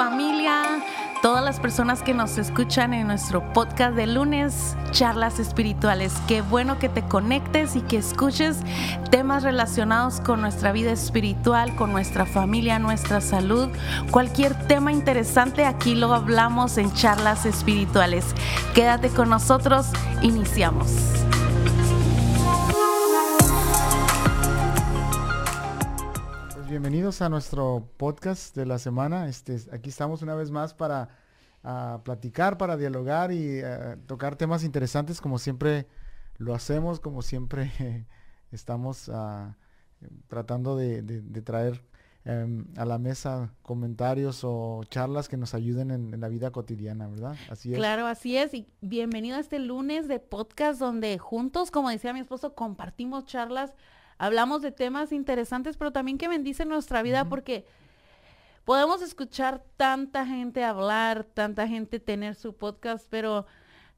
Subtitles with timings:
[0.00, 0.62] familia,
[1.20, 6.14] todas las personas que nos escuchan en nuestro podcast de lunes, charlas espirituales.
[6.26, 8.56] Qué bueno que te conectes y que escuches
[9.10, 13.68] temas relacionados con nuestra vida espiritual, con nuestra familia, nuestra salud.
[14.10, 18.24] Cualquier tema interesante aquí lo hablamos en charlas espirituales.
[18.74, 19.88] Quédate con nosotros,
[20.22, 21.19] iniciamos.
[27.18, 29.28] A nuestro podcast de la semana.
[29.28, 31.08] Este, aquí estamos una vez más para
[32.04, 35.88] platicar, para dialogar y uh, tocar temas interesantes como siempre
[36.38, 37.72] lo hacemos, como siempre
[38.52, 39.52] estamos uh,
[40.28, 41.02] tratando de,
[41.42, 41.82] traer
[42.26, 47.08] um, a la mesa comentarios o charlas que nos ayuden en, en, la vida cotidiana,
[47.08, 47.34] ¿verdad?
[47.50, 47.78] Así es.
[47.78, 48.54] Claro, así es.
[48.54, 53.74] Y bienvenido a este lunes de podcast donde juntos, como decía mi esposo, compartimos charlas
[54.20, 57.28] hablamos de temas interesantes, pero también que bendicen nuestra vida uh -huh.
[57.30, 57.64] porque
[58.66, 63.46] podemos escuchar tanta gente hablar, tanta gente tener su podcast, pero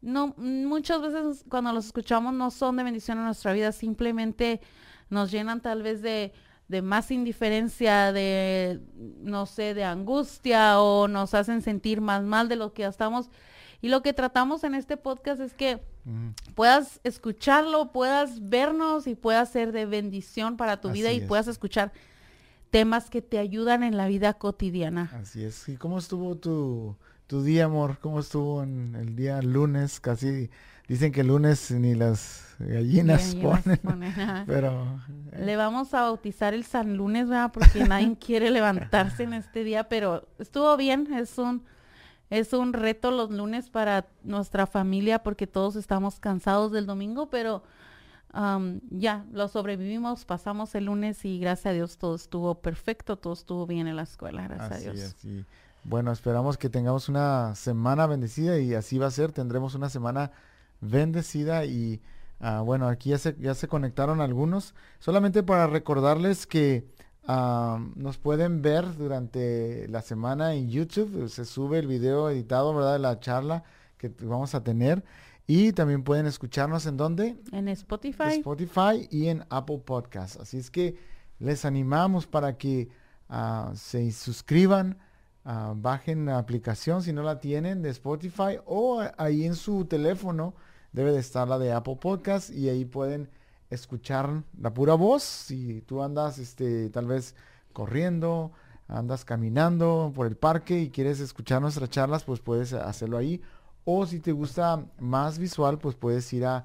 [0.00, 4.60] no muchas veces cuando los escuchamos no son de bendición en nuestra vida, simplemente
[5.10, 6.32] nos llenan tal vez de
[6.69, 8.80] de más indiferencia, de
[9.20, 13.28] no sé, de angustia o nos hacen sentir más mal de lo que estamos.
[13.83, 16.30] Y lo que tratamos en este podcast es que Mm.
[16.56, 21.25] puedas escucharlo, puedas vernos y puedas ser de bendición para tu Así vida y es.
[21.28, 21.92] puedas escuchar
[22.70, 25.10] temas que te ayudan en la vida cotidiana.
[25.20, 25.69] Así es.
[25.69, 26.97] ¿Y cómo estuvo tu,
[27.28, 27.98] tu día, amor?
[28.00, 30.00] ¿Cómo estuvo en el día lunes?
[30.00, 30.50] Casi
[30.88, 33.77] dicen que el lunes ni las gallinas, ponen.
[33.78, 34.12] ponen
[34.47, 35.00] pero
[35.33, 35.44] eh.
[35.44, 37.53] le vamos a bautizar el San Lunes, ¿verdad?
[37.53, 41.12] Porque nadie quiere levantarse en este día, pero estuvo bien.
[41.14, 41.62] Es un
[42.33, 47.62] es un reto los lunes para nuestra familia porque todos estamos cansados del domingo, pero
[48.33, 53.34] um, ya lo sobrevivimos, pasamos el lunes y gracias a Dios todo estuvo perfecto, todo
[53.34, 55.14] estuvo bien en la escuela, gracias así a Dios.
[55.19, 55.44] Así.
[55.84, 60.31] Bueno, esperamos que tengamos una semana bendecida y así va a ser, tendremos una semana
[60.81, 62.00] bendecida y
[62.41, 66.87] uh, bueno, aquí ya se, ya se conectaron algunos, solamente para recordarles que
[67.27, 71.28] Nos pueden ver durante la semana en YouTube.
[71.28, 72.94] Se sube el video editado, ¿verdad?
[72.94, 73.65] De la charla
[73.97, 75.05] que vamos a tener.
[75.47, 77.37] Y también pueden escucharnos en dónde?
[77.53, 78.34] En Spotify.
[78.38, 80.41] Spotify y en Apple Podcast.
[80.41, 80.97] Así es que
[81.38, 82.88] les animamos para que
[83.28, 84.99] uh, se suscriban,
[85.44, 90.55] uh, bajen la aplicación si no la tienen de Spotify o ahí en su teléfono
[90.93, 93.28] debe de estar la de Apple Podcast y ahí pueden
[93.72, 95.22] escuchar la pura voz.
[95.22, 97.34] Si tú andas, este, tal vez
[97.72, 98.53] corriendo,
[98.88, 103.41] andas caminando por el parque y quieres escuchar nuestras charlas, pues puedes hacerlo ahí.
[103.84, 106.65] O si te gusta más visual, pues puedes ir a,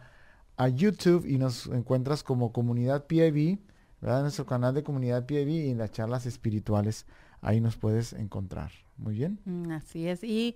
[0.57, 3.59] a YouTube y nos encuentras como comunidad PIB,
[4.01, 4.21] ¿verdad?
[4.21, 7.05] Nuestro canal de comunidad PIB y en las charlas espirituales.
[7.41, 8.71] Ahí nos puedes encontrar.
[8.97, 9.39] Muy bien.
[9.45, 10.23] Mm, así es.
[10.23, 10.55] Y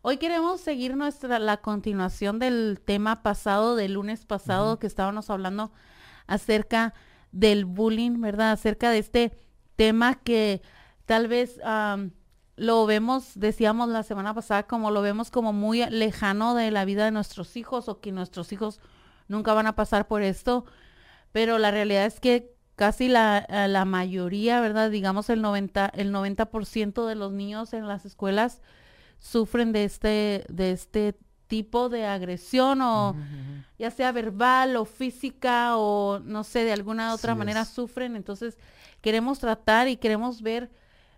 [0.00, 4.78] Hoy queremos seguir nuestra la continuación del tema pasado, del lunes pasado, uh -huh.
[4.78, 5.72] que estábamos hablando
[6.28, 6.94] acerca
[7.32, 8.52] del bullying, ¿verdad?
[8.52, 9.32] Acerca de este
[9.74, 10.62] tema que
[11.04, 12.10] tal vez um,
[12.56, 17.04] lo vemos, decíamos la semana pasada, como lo vemos como muy lejano de la vida
[17.04, 18.80] de nuestros hijos o que nuestros hijos
[19.26, 20.64] nunca van a pasar por esto,
[21.32, 24.90] pero la realidad es que casi la, la mayoría, ¿verdad?
[24.90, 28.62] Digamos el 90, el 90% de los niños en las escuelas
[29.18, 33.64] sufren de este, de este tipo de agresión o uh -huh.
[33.78, 37.68] ya sea verbal o física o no sé, de alguna otra sí manera es.
[37.68, 38.16] sufren.
[38.16, 38.58] Entonces
[39.00, 40.70] queremos tratar y queremos ver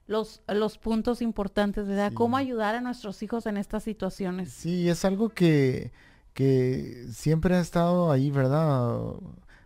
[0.06, 2.08] los, los puntos importantes, ¿verdad?
[2.10, 2.14] Sí.
[2.14, 4.52] Cómo ayudar a nuestros hijos en estas situaciones.
[4.52, 5.92] Sí, es algo que,
[6.34, 8.98] que siempre ha estado ahí, ¿verdad?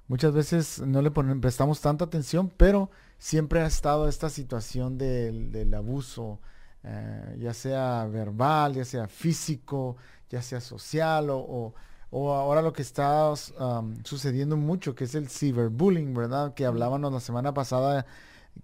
[0.06, 5.50] Muchas veces no le ponemos, prestamos tanta atención, pero siempre ha estado esta situación del,
[5.50, 6.40] del abuso,
[6.84, 9.96] eh, ya sea verbal, ya sea físico,
[10.30, 11.74] ya sea social o,
[12.10, 16.54] o, ahora lo que está um, sucediendo mucho, que es el ciberbullying, ¿verdad?
[16.54, 18.06] Que hablábamos la semana pasada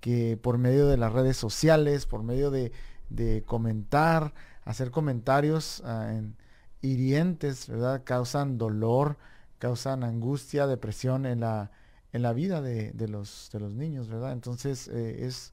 [0.00, 2.72] que por medio de las redes sociales, por medio de,
[3.08, 4.34] de comentar,
[4.64, 6.36] hacer comentarios uh, en,
[6.82, 8.02] hirientes, ¿verdad?
[8.04, 9.16] Causan dolor,
[9.58, 11.70] causan angustia, depresión en la,
[12.12, 14.32] en la vida de, de, los, de los niños, ¿verdad?
[14.32, 15.52] Entonces eh, es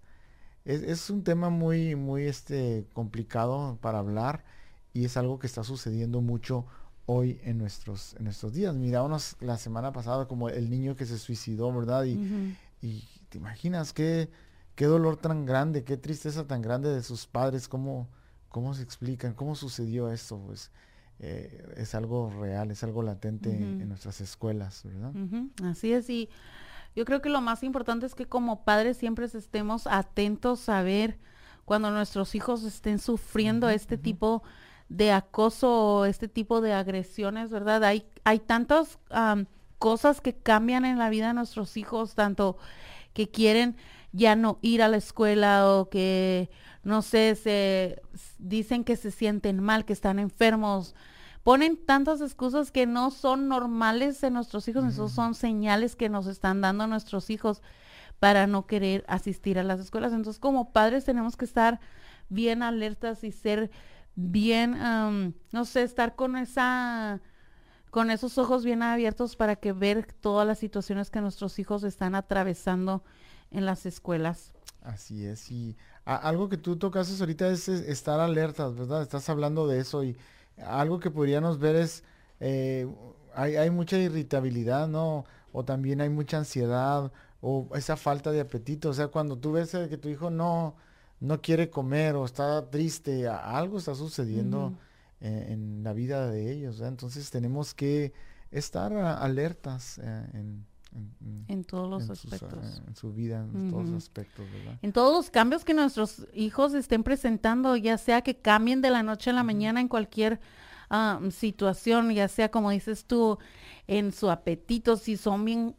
[0.68, 4.44] es, es, un tema muy, muy este, complicado para hablar
[4.94, 6.66] y es algo que está sucediendo mucho
[7.06, 8.76] hoy en nuestros, en nuestros días.
[8.76, 12.04] Mirábamos la semana pasada como el niño que se suicidó, ¿verdad?
[12.04, 12.56] Y, uh -huh.
[12.82, 14.30] y te imaginas qué,
[14.76, 18.10] qué dolor tan grande, qué tristeza tan grande de sus padres, cómo,
[18.50, 20.72] cómo se explican, cómo sucedió esto, pues
[21.20, 23.82] eh, es algo real, es algo latente uh -huh.
[23.82, 25.16] en, nuestras escuelas, ¿verdad?
[25.16, 25.72] Uh -huh.
[25.72, 26.30] Así es, y
[26.98, 31.20] yo creo que lo más importante es que como padres siempre estemos atentos a ver
[31.64, 34.42] cuando nuestros hijos estén sufriendo este tipo
[34.90, 37.84] de acoso o este tipo de agresiones, ¿verdad?
[37.84, 38.98] Hay, hay tantas
[39.78, 42.58] cosas que cambian en la vida de nuestros hijos, tanto
[43.14, 43.78] que quieren
[44.12, 46.50] ya no ir a la escuela o que,
[46.82, 48.02] no sé, se
[48.40, 50.96] dicen que se sienten mal, que están enfermos.
[51.48, 56.28] Ponen tantas excusas que no son normales en nuestros hijos, esos son señales que nos
[56.28, 57.62] están dando nuestros hijos
[58.20, 60.12] para no querer asistir a las escuelas.
[60.12, 61.80] Entonces, como padres tenemos que estar
[62.28, 63.72] bien alertas y ser
[64.16, 67.22] bien, no sé, estar con esa
[67.92, 72.14] con esos ojos bien abiertos para que ver todas las situaciones que nuestros hijos están
[72.14, 73.06] atravesando
[73.52, 74.52] en las escuelas.
[74.82, 79.02] Así es, y algo que tú tocas ahorita es, estar alertas, ¿verdad?
[79.02, 80.18] Estás hablando de eso y
[80.66, 82.04] algo que podríamos ver es,
[82.40, 82.88] eh,
[83.36, 85.26] hay, hay, mucha irritabilidad, ¿no?
[85.52, 87.12] O también hay mucha ansiedad
[87.42, 90.76] o esa falta de apetito, o sea, cuando tú ves que tu hijo no,
[91.20, 94.74] no quiere comer o está triste, algo está sucediendo
[95.22, 98.14] en, la vida de ellos, entonces tenemos que
[98.52, 100.66] estar alertas eh, en
[101.48, 102.82] en, todos los aspectos.
[102.88, 104.80] en su vida, en todos los aspectos, ¿verdad?
[104.82, 109.04] En todos los cambios que nuestros hijos estén presentando, ya sea que cambien de la
[109.04, 110.40] noche a la mañana en cualquier
[110.90, 113.38] ah, situación, ya sea como dices tú,
[113.88, 115.76] en su apetito, si son bien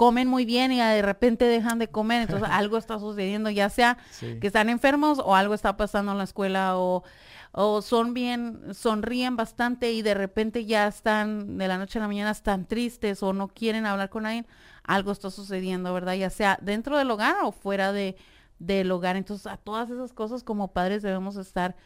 [0.00, 3.98] comen muy bien y de repente dejan de comer, entonces algo está sucediendo, ya sea
[4.18, 7.04] que están enfermos o algo está pasando en la escuela o
[7.52, 12.08] o son bien, sonríen bastante y de repente ya están de la noche a la
[12.08, 14.46] mañana están tristes o no quieren hablar con alguien,
[14.84, 16.14] algo está sucediendo, ¿verdad?
[16.14, 18.16] Ya sea dentro del hogar o fuera de,
[18.58, 19.16] del hogar.
[19.16, 21.76] Entonces, a todas esas cosas como padres debemos estar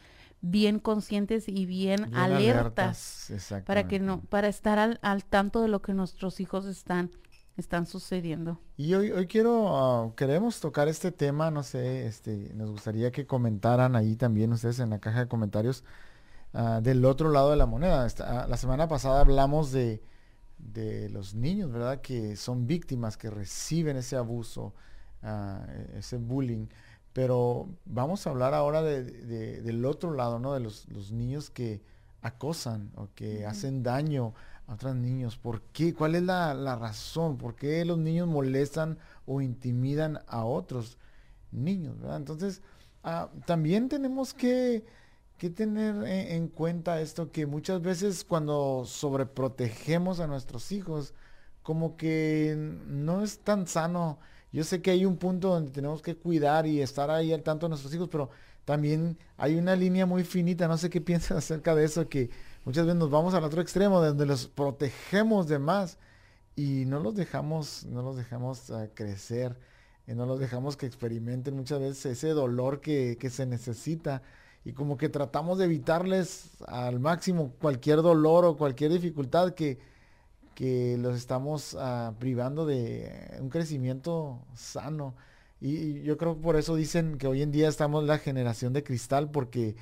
[0.40, 3.32] bien conscientes y bien, alertas,
[3.66, 7.10] para que no, para estar al, al tanto de lo que nuestros hijos están
[7.56, 8.60] están sucediendo.
[8.76, 13.26] Y hoy, hoy quiero, ah, queremos tocar este tema, no sé, este, nos gustaría que
[13.26, 15.84] comentaran ahí también ustedes en la caja de comentarios
[16.52, 18.06] ah, del otro lado de la moneda.
[18.20, 20.02] Ah, la semana pasada hablamos de,
[20.58, 22.00] de, los niños, ¿verdad?
[22.00, 24.74] Que son víctimas, que reciben ese abuso,
[25.96, 26.66] ese bullying.
[27.12, 30.52] Pero vamos a hablar ahora de, del otro lado, ¿no?
[30.54, 31.82] De los, los niños que
[32.20, 34.34] acosan o que hacen daño
[34.66, 35.36] otros niños?
[35.36, 35.94] ¿Por qué?
[35.94, 37.38] ¿Cuál es la, razón?
[37.38, 40.98] ¿Por qué los niños molestan o intimidan a otros
[41.52, 41.96] niños?
[42.16, 42.62] Entonces,
[43.02, 44.84] ah, también tenemos que,
[45.54, 51.12] tener en, cuenta esto que muchas veces cuando sobreprotegemos a nuestros hijos,
[51.62, 52.54] como que
[52.86, 54.18] no es tan sano.
[54.52, 57.66] Yo sé que hay un punto donde tenemos que cuidar y estar ahí al tanto
[57.66, 58.30] de nuestros hijos, pero
[58.64, 62.30] también hay una línea muy finita, no sé qué piensas acerca de eso, que
[62.64, 65.98] Muchas veces nos vamos al otro extremo, donde los protegemos de más
[66.56, 69.58] y no los dejamos, no los dejamos ah, crecer,
[70.06, 74.22] y no los dejamos que experimenten muchas veces ese dolor que, se necesita
[74.64, 79.78] y como que tratamos de evitarles al máximo cualquier dolor o cualquier dificultad que,
[80.54, 85.14] que los estamos ah, privando de un crecimiento sano.
[85.60, 88.84] Y, yo creo que por eso dicen que hoy en día estamos la generación de
[88.84, 89.76] cristal porque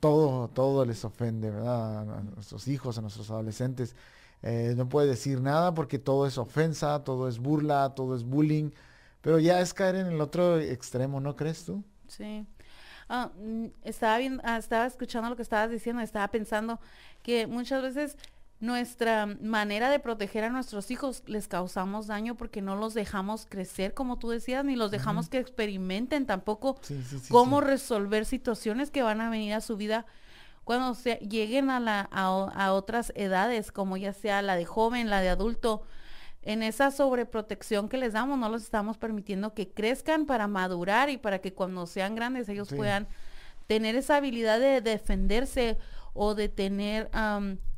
[0.00, 2.18] todo, todo les ofende, ¿verdad?
[2.18, 3.94] A nuestros hijos, a nuestros adolescentes.
[4.42, 8.70] Eh, no puede decir nada porque todo es ofensa, todo es burla, todo es bullying,
[9.20, 11.84] pero ya es caer en el otro extremo, ¿no crees tú?
[12.08, 12.44] Sí.
[13.08, 16.80] Ah, mm, estaba, bien, ah, estaba escuchando lo que estabas diciendo, estaba pensando
[17.22, 18.16] que muchas veces
[18.62, 23.92] nuestra manera de proteger a nuestros hijos les causamos daño porque no los dejamos crecer,
[23.92, 26.78] como tú decías, ni los dejamos que experimenten tampoco
[27.28, 30.06] cómo resolver situaciones que van a venir a su vida
[30.62, 35.20] cuando se, lleguen a, la, a, otras edades, como ya sea la de joven, la
[35.20, 35.82] de adulto.
[36.42, 41.16] En esa sobreprotección que les damos, no los estamos permitiendo que crezcan para madurar y
[41.16, 43.08] para que cuando sean grandes ellos puedan
[43.66, 45.78] tener esa habilidad de defenderse
[46.14, 47.10] o de tener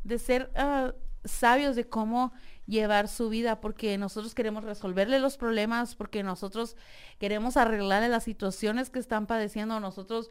[0.05, 0.93] de ser ah,
[1.25, 2.33] sabios de cómo
[2.67, 6.77] llevar su vida, porque nosotros queremos resolverle los problemas, porque nosotros
[7.19, 10.31] queremos arreglarle las situaciones que están padeciendo, nosotros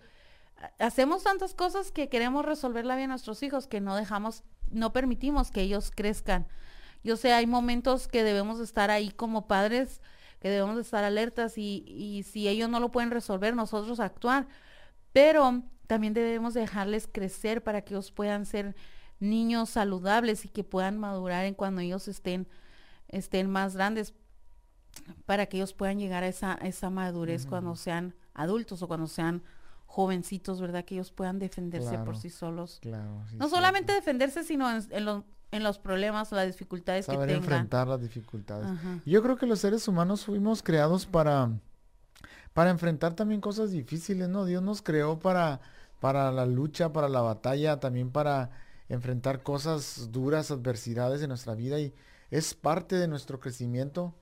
[0.57, 4.43] ah, hacemos tantas cosas que queremos resolver la vida de nuestros hijos, que no dejamos,
[4.69, 6.48] no permitimos que ellos crezcan.
[7.03, 10.01] Yo sé, hay momentos que debemos estar ahí como padres,
[10.39, 14.48] que debemos estar alertas y si ellos no lo pueden resolver, nosotros actuar.
[15.13, 18.75] Pero también debemos dejarles crecer para que ellos puedan ser
[19.20, 22.48] niños saludables y que puedan madurar en cuando ellos estén,
[23.08, 24.13] estén más grandes,
[25.25, 29.43] para que ellos puedan llegar a esa, esa madurez cuando sean adultos o cuando sean
[29.86, 30.86] jovencitos, ¿verdad?
[30.86, 32.82] Que ellos puedan defenderse por sí solos.
[33.38, 34.84] no solamente defenderse, sino en,
[35.51, 37.29] en, los problemas, las dificultades que tengan.
[37.29, 38.67] enfrentar las dificultades.
[39.05, 41.51] Yo creo que los seres humanos fuimos creados para
[42.53, 44.45] para enfrentar también cosas difíciles, ¿no?
[44.45, 45.62] Dios nos creó para,
[46.00, 48.51] para la lucha, para la batalla, también para
[48.89, 51.93] enfrentar cosas duras, adversidades en nuestra vida y
[52.29, 54.13] es parte de nuestro crecimiento.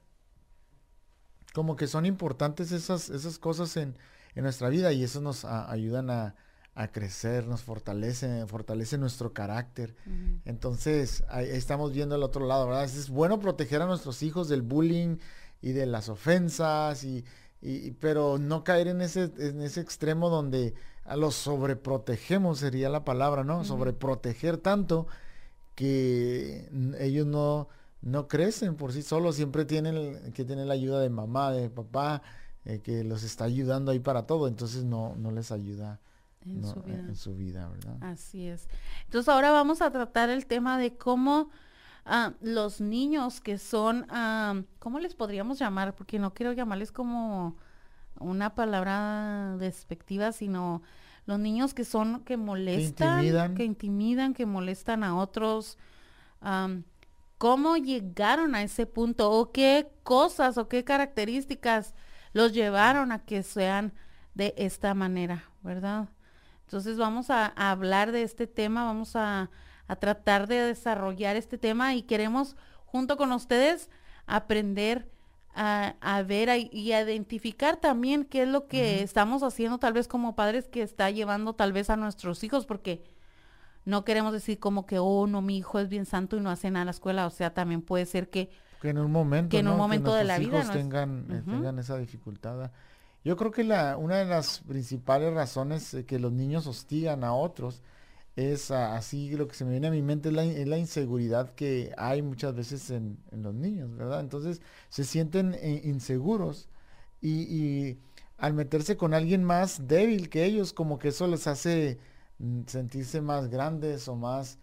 [1.54, 3.98] Como que son importantes esas, esas cosas en,
[4.36, 6.36] en nuestra vida y eso nos ayudan a,
[6.76, 9.96] a, crecer, nos fortalece, fortalece nuestro carácter.
[10.46, 12.86] Entonces, ahí, estamos viendo el otro lado, ¿verdad?
[12.86, 15.18] Es bueno proteger a nuestros hijos del bullying
[15.62, 17.26] y de las ofensas y,
[17.62, 20.74] y, pero no caer en ese, en ese extremo donde
[21.06, 23.64] a los sobreprotegemos, sería la palabra, ¿no?
[23.64, 25.08] Sobreproteger tanto
[25.76, 27.68] que ellos no,
[28.02, 32.22] no crecen por sí solos, siempre tienen que tener la ayuda de mamá, de papá,
[32.66, 36.00] eh, que los está ayudando ahí para todo, entonces no, no les ayuda
[36.46, 37.00] en, su vida.
[37.00, 37.70] en, su vida.
[37.70, 37.98] ¿verdad?
[38.02, 38.68] Así es.
[39.06, 41.50] Entonces ahora vamos a tratar el tema de cómo
[42.06, 45.96] Ah, los niños que son, ah, ¿cómo les podríamos llamar?
[45.96, 47.58] Porque no quiero llamarles como
[48.20, 50.82] una palabra despectiva, sino
[51.26, 55.78] los niños que son, que molestan, que intimidan, que, molestan a otros.
[57.38, 59.32] ¿Cómo llegaron a ese punto?
[59.32, 61.94] ¿O qué cosas o qué características
[62.34, 63.94] los llevaron a que sean
[64.34, 66.10] de esta manera, verdad?
[66.66, 69.50] Entonces vamos a hablar de este tema, vamos a
[69.92, 72.56] a tratar de desarrollar este tema y queremos
[72.86, 73.90] junto con ustedes
[74.26, 75.12] aprender
[75.54, 80.34] a, ver y a identificar también qué es lo que estamos haciendo tal vez como
[80.34, 83.04] padres que está llevando tal vez a nuestros hijos, porque
[83.84, 86.72] no queremos decir como que, oh, no, mi hijo es bien santo y no hace
[86.72, 88.50] nada en la escuela, o sea, también puede ser que...
[88.82, 91.98] Que en un momento, que en un momento de la vida tengan, eh, tengan esa
[91.98, 92.72] dificultad.
[93.26, 97.84] Yo creo que la, una de las principales razones que los niños hostigan a otros
[98.36, 102.22] es así lo que se me viene a mi mente es la, inseguridad que hay
[102.22, 104.22] muchas veces en, los niños, ¿verdad?
[104.22, 106.70] Entonces se sienten eh, inseguros
[107.22, 107.98] y,
[108.38, 112.00] al meterse con alguien más débil que ellos, como que eso les hace
[112.40, 114.58] mm, sentirse más grandes o más,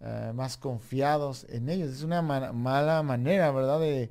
[0.00, 1.90] eh, más confiados en ellos.
[1.90, 3.80] Es una mala manera, ¿verdad?
[3.80, 4.10] De,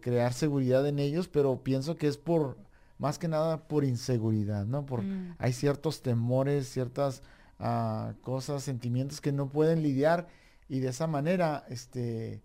[0.00, 2.56] crear seguridad en ellos, pero pienso que es por,
[2.98, 4.86] más que nada por inseguridad, ¿no?
[4.86, 5.36] Por, mm.
[5.38, 7.22] Hay ciertos temores, ciertas
[7.58, 10.28] a cosas, sentimientos que no pueden lidiar
[10.68, 12.42] y de esa manera este,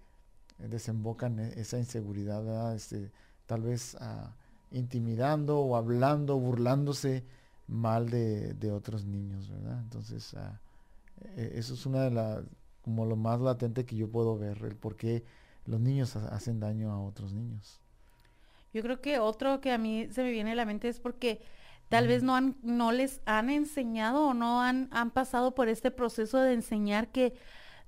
[0.57, 3.11] desembocan e-, esa inseguridad, este,
[3.45, 4.35] tal vez ah,
[4.71, 7.25] intimidando o hablando, burlándose
[7.67, 9.79] mal de, otros niños, ¿verdad?
[9.81, 10.59] Entonces, ah,
[11.35, 12.43] e-, eso es una de las,
[12.81, 15.23] como lo más latente que yo puedo ver, el por qué
[15.65, 17.79] los niños hacen daño a otros niños.
[18.73, 21.41] Yo creo que otro que a mí se me viene a la mente es porque
[21.91, 25.91] Tal vez no, han, no les han enseñado o no han, han pasado por este
[25.91, 27.33] proceso de enseñar que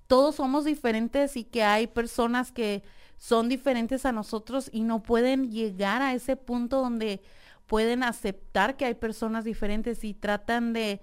[0.07, 2.83] todos somos diferentes y que hay personas que
[3.17, 7.21] son diferentes a nosotros y no pueden llegar a ese punto donde
[7.65, 10.99] pueden aceptar que hay personas diferentes y tratan de,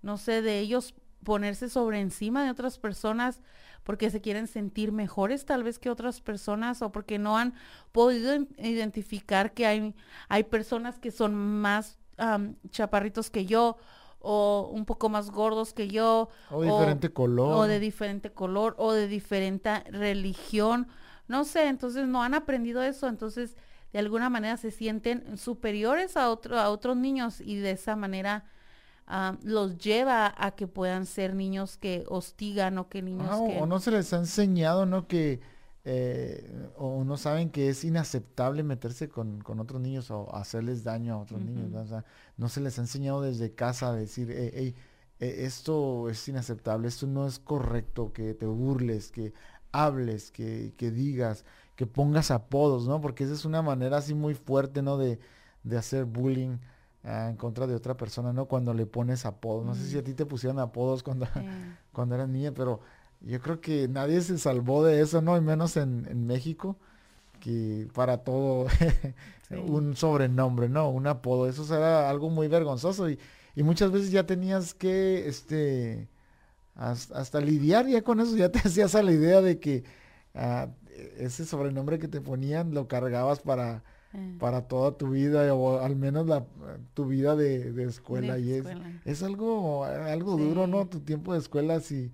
[0.00, 3.42] no sé, de ellos ponerse sobre encima de otras personas
[3.84, 7.54] porque se quieren sentir mejores tal vez que otras personas o porque no han
[7.90, 9.94] podido identificar que hay,
[10.28, 11.98] hay personas que son más
[12.70, 13.76] chaparritos que yo
[14.20, 16.28] o un poco más gordos que yo.
[16.50, 17.56] O diferente color.
[17.56, 20.86] O de diferente color o de diferente religión.
[21.28, 23.56] No sé, entonces no han aprendido eso, entonces
[23.92, 28.44] de alguna manera se sienten superiores a, otro, a otros niños y de esa manera
[29.42, 33.60] los lleva a que puedan ser niños que hostigan o que niños que...
[33.60, 35.06] O no se les ha enseñado, ¿no?
[35.06, 35.40] Que
[35.84, 41.18] eh, o no saben que es inaceptable meterse con, otros niños o hacerles daño a
[41.18, 41.74] otros niños.
[41.74, 42.04] O sea,
[42.36, 44.74] no se les ha enseñado desde casa a decir, hey,
[45.18, 49.32] e, esto es inaceptable, esto no es correcto, que te burles, que
[49.72, 51.44] hables, que, que digas,
[51.76, 53.00] que pongas apodos, ¿no?
[53.00, 54.98] Porque esa es una manera así muy fuerte, ¿no?
[54.98, 55.18] De,
[55.64, 56.58] de hacer bullying
[57.04, 58.46] Ah, en contra de otra persona, ¿no?
[58.46, 59.64] Cuando le pones apodos.
[59.66, 61.26] No sé si a ti te pusieron apodos cuando,
[61.92, 62.80] cuando eras niña, pero
[63.20, 65.36] yo creo que nadie se salvó de eso, ¿no?
[65.36, 66.76] Y menos en, México,
[67.40, 68.66] que para todo
[69.50, 70.90] un sobrenombre, ¿no?
[70.90, 71.48] Un apodo.
[71.48, 73.18] Eso era algo muy vergonzoso y,
[73.56, 76.08] y muchas veces ya tenías que, este,
[76.76, 79.84] hasta, lidiar ya con eso, ya te hacías a la idea de que
[80.34, 80.68] ah,
[81.18, 83.82] ese sobrenombre que te ponían lo cargabas para
[84.14, 84.36] eh.
[84.38, 86.44] para toda tu vida o al menos la,
[86.94, 88.38] tu vida de, escuela.
[88.38, 88.66] y es,
[89.04, 90.86] es algo, algo duro, ¿no?
[90.86, 92.12] Tu tiempo de escuela si,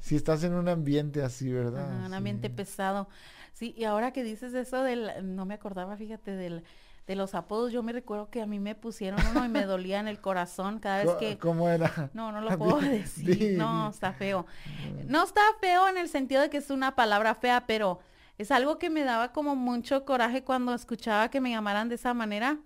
[0.00, 2.06] si estás en un ambiente así, ¿verdad?
[2.06, 3.08] un ambiente pesado.
[3.52, 6.64] Sí, y ahora que dices eso del, no me acordaba, fíjate, del,
[7.06, 10.00] de los apodos, yo me recuerdo que a mí me pusieron uno y me dolía
[10.00, 11.38] en el corazón cada vez que...
[11.38, 12.10] ¿Cómo era?
[12.14, 14.46] No, no lo puedo decir, no, está feo.
[15.06, 18.00] No está feo en el sentido de que es una palabra fea, pero
[18.42, 22.12] es algo que me daba como mucho coraje cuando escuchaba que me llamaran de esa
[22.12, 22.58] manera.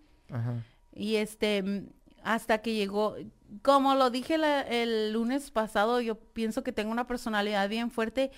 [0.92, 1.85] Y este,
[2.23, 3.16] hasta que llegó,
[3.62, 4.37] como lo dije
[4.68, 8.30] el lunes pasado, yo pienso que tengo una personalidad bien fuerte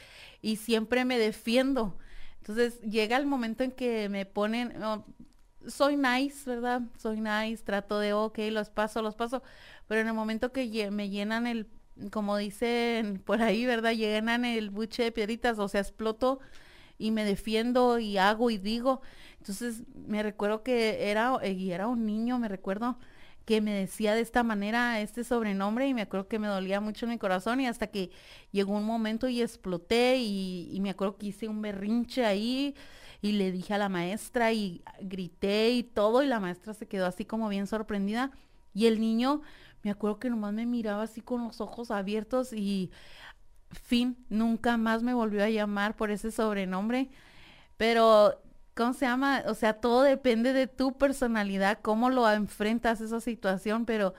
[0.43, 1.97] y siempre me defiendo.
[2.39, 4.75] Entonces llega el momento en que me ponen,
[5.67, 6.83] soy nice, ¿verdad?
[6.97, 9.43] Soy nice, trato de, ok, los paso, los paso,
[9.87, 11.69] pero en el momento que me llenan el,
[12.11, 13.93] como dicen por ahí, ¿verdad?
[13.93, 16.41] Llenan el buche de piedritas, o sea, exploto
[16.99, 19.01] y me defiendo y hago y digo.
[19.39, 22.99] Entonces me recuerdo que era, y era un niño, me recuerdo
[23.45, 27.07] que me decía de esta manera este sobrenombre y me acuerdo que me dolía mucho
[27.07, 28.11] en mi corazón y hasta que
[28.53, 32.75] llegó un momento y exploté y, y me acuerdo que hice un berrinche ahí
[33.23, 37.07] y le dije a la maestra y grité y todo y la maestra se quedó
[37.07, 38.33] así como bien sorprendida
[38.75, 39.41] y el niño
[39.83, 42.91] me acuerdo que nomás me miraba así con los ojos abiertos y
[43.71, 47.11] fin, nunca más me volvió a llamar por ese sobrenombre,
[47.77, 48.41] pero
[48.75, 49.43] ¿cómo se llama?
[49.47, 54.15] O sea, todo depende de tu personalidad, cómo lo enfrentas esa situación, pero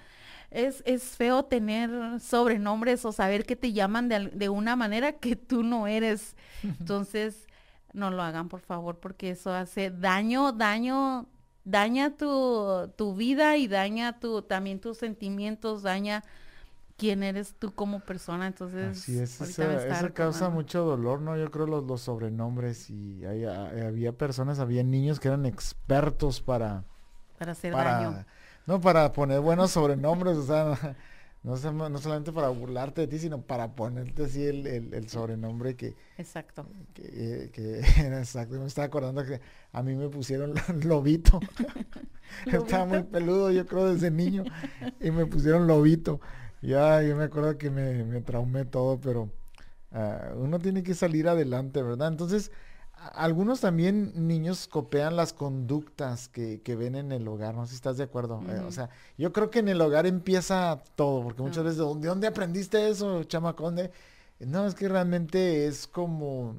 [0.51, 5.35] es, es feo tener sobrenombres o saber que te llaman de, de una manera que
[5.35, 6.35] tú no eres.
[6.63, 7.47] Entonces,
[7.93, 11.27] no lo hagan, por favor, porque eso hace daño, daño,
[11.63, 16.23] daña tu, tu vida y daña tu, también tus sentimientos, daña
[16.99, 18.99] quién eres tú como persona, entonces...
[18.99, 21.37] Así es, eso causa mucho dolor, ¿no?
[21.37, 26.83] Yo creo los, los sobrenombres y había personas, había niños que eran expertos para...
[27.39, 28.25] Para hacer daño.
[28.67, 30.95] No, para poner buenos sobrenombres, o sea,
[31.43, 35.95] no, no, solamente para burlarte de ti, sino para ponerte así el, el, sobrenombre que...
[36.17, 36.67] Exacto.
[36.93, 38.59] Que, que, era exacto.
[38.59, 39.39] Me estaba acordando que
[39.71, 40.53] a mí me pusieron
[40.83, 41.39] lobito.
[42.45, 44.43] Estaba muy peludo, yo creo, desde niño.
[44.99, 46.19] Y me pusieron lobito.
[46.61, 49.29] Ya, yo me acuerdo que me, me traumé todo, pero
[49.91, 52.09] ah, uno tiene que salir adelante, ¿verdad?
[52.09, 52.51] Entonces,
[53.13, 57.75] algunos también niños copian las conductas que, que, ven en el hogar, no sé si
[57.75, 58.41] estás de acuerdo.
[58.49, 62.07] Eh, o sea, yo creo que en el hogar empieza todo, porque muchas veces, ¿de
[62.07, 63.91] dónde aprendiste eso, chamaconde?
[64.39, 66.55] No, es que realmente es como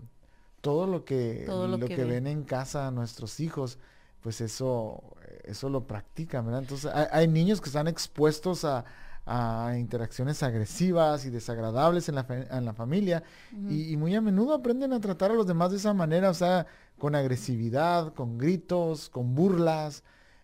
[0.61, 2.27] todo lo que, lo, que, ven.
[2.27, 3.79] en casa nuestros hijos,
[4.23, 5.03] pues eso,
[5.45, 6.63] eso lo practican, ¿verdad?
[6.63, 8.85] Entonces, hay niños que están expuestos a,
[9.27, 13.23] a interacciones agresivas y desagradables en la, en la familia
[13.69, 16.67] y, muy a menudo aprenden a tratar a los demás de esa manera, o sea,
[16.99, 20.03] con agresividad, con gritos, con burlas.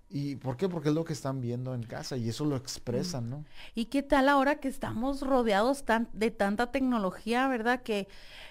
[0.09, 0.69] ¿Y por qué?
[0.69, 3.45] Porque es lo que están viendo en casa y eso lo expresan, ¿no?
[3.75, 7.83] ¿Y qué tal ahora que estamos rodeados tan, de tanta tecnología, verdad?
[7.83, 8.07] Que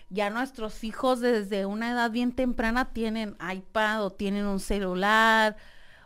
[0.09, 5.55] ya nuestros hijos desde una edad bien temprana tienen iPad o tienen un celular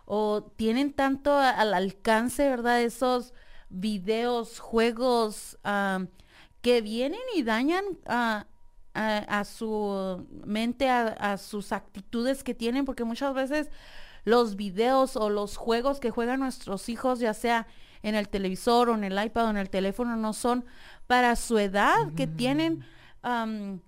[0.05, 2.81] o tienen tanto al alcance, ¿verdad?
[2.83, 3.33] Esos
[3.69, 5.57] videos, juegos
[6.61, 8.45] que vienen y dañan a,
[9.45, 13.69] su mente, a, sus actitudes que tienen, porque muchas veces
[14.25, 17.67] los videos o los juegos que juegan nuestros hijos, ya sea
[18.03, 20.65] en el televisor o en el iPad o en el teléfono, no son
[21.07, 22.85] para su edad que tienen,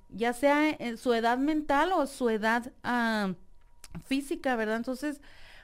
[0.10, 2.72] ya sea en su edad mental o su edad
[4.06, 4.78] física, ¿verdad?
[4.78, 5.22] Entonces,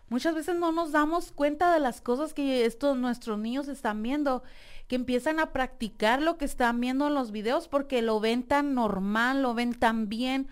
[0.09, 4.41] Muchas veces no nos damos cuenta de las cosas que estos nuestros niños están viendo,
[4.87, 8.73] que empiezan a practicar lo que están viendo en los videos porque lo ven tan
[8.73, 10.47] normal, lo ven tan bien.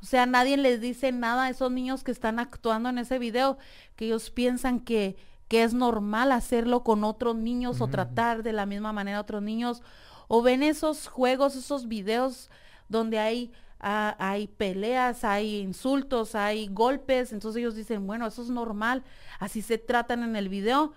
[0.00, 3.58] O sea, nadie les dice nada a esos niños que están actuando en ese video,
[3.96, 5.16] que ellos piensan que,
[5.48, 9.42] que es normal hacerlo con otros niños o tratar de la misma manera a otros
[9.42, 9.82] niños.
[10.28, 12.48] O ven esos juegos, esos videos
[12.88, 18.50] donde hay Ah, hay peleas, hay insultos, hay golpes, entonces ellos dicen, bueno, eso es
[18.50, 19.02] normal,
[19.38, 20.92] así se tratan en el video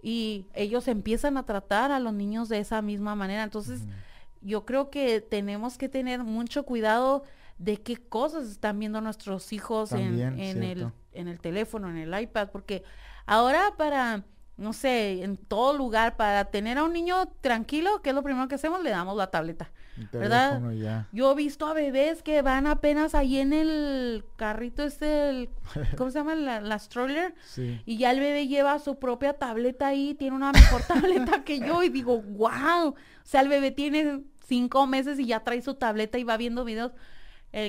[0.00, 3.42] y ellos empiezan a tratar a los niños de esa misma manera.
[3.42, 3.82] Entonces,
[4.40, 7.24] yo creo que tenemos que tener mucho cuidado
[7.58, 12.20] de qué cosas están viendo nuestros hijos en, en el, en el teléfono, en el
[12.20, 12.84] iPad, porque
[13.26, 14.24] ahora para
[14.56, 18.48] no sé, en todo lugar para tener a un niño tranquilo, ¿qué es lo primero
[18.48, 18.82] que hacemos?
[18.82, 19.70] Le damos la tableta.
[20.12, 20.60] ¿Verdad?
[21.12, 25.50] Yo he visto a bebés que van apenas ahí en el carrito este,
[25.96, 26.34] ¿cómo se llama?
[26.34, 27.34] La, stroller.
[27.84, 31.82] Y ya el bebé lleva su propia tableta ahí, tiene una mejor tableta que yo
[31.82, 32.88] y digo, wow.
[32.88, 36.64] O sea, el bebé tiene cinco meses y ya trae su tableta y va viendo
[36.64, 36.92] videos.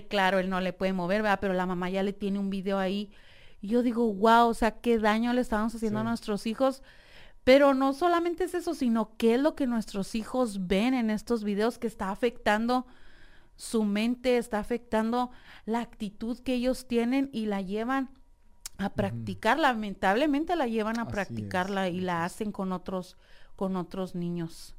[0.10, 1.40] claro, él no le puede mover, ¿verdad?
[1.42, 3.12] Pero la mamá ya le tiene un video ahí
[3.62, 6.84] y yo digo, wow, o sea, qué daño le estamos haciendo a nuestros hijos.
[7.48, 11.46] Pero no solamente es eso, sino qué es lo que nuestros hijos ven en estos
[11.46, 12.86] videos que está afectando
[13.56, 15.32] su mente, está afectando
[15.66, 18.10] la actitud que ellos tienen y la llevan
[18.78, 23.16] a practicar, lamentablemente la llevan a practicarla y la hacen con otros,
[23.56, 24.76] con otros niños.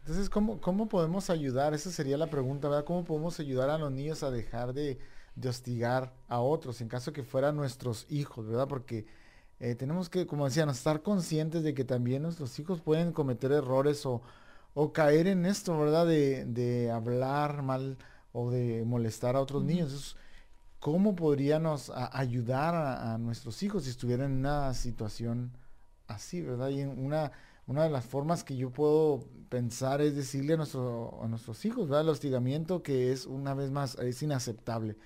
[0.00, 1.72] Entonces, ¿cómo, ¿cómo podemos ayudar?
[1.72, 2.84] Esa sería la pregunta, ¿verdad?
[2.84, 4.98] ¿Cómo podemos ayudar a los niños a dejar de,
[5.34, 8.68] de hostigar a otros, en caso que fueran nuestros hijos, ¿verdad?
[8.68, 9.06] Porque
[9.62, 14.04] eh, tenemos que, como decían, estar conscientes de que también nuestros hijos pueden cometer errores
[14.04, 14.20] o,
[14.74, 16.04] o caer en esto, ¿verdad?
[16.04, 17.96] De, de, hablar mal
[18.32, 20.16] o de molestar a otros niños.
[20.80, 25.52] ¿Cómo podríamos ayudar a, nuestros hijos si estuvieran en una situación
[26.08, 26.70] así, ¿verdad?
[26.70, 27.30] Y una,
[27.68, 31.88] una de las formas que yo puedo pensar es decirle a, nuestro, a nuestros hijos,
[31.88, 32.00] ¿verdad?
[32.00, 34.96] El hostigamiento que es, una vez más, es inaceptable.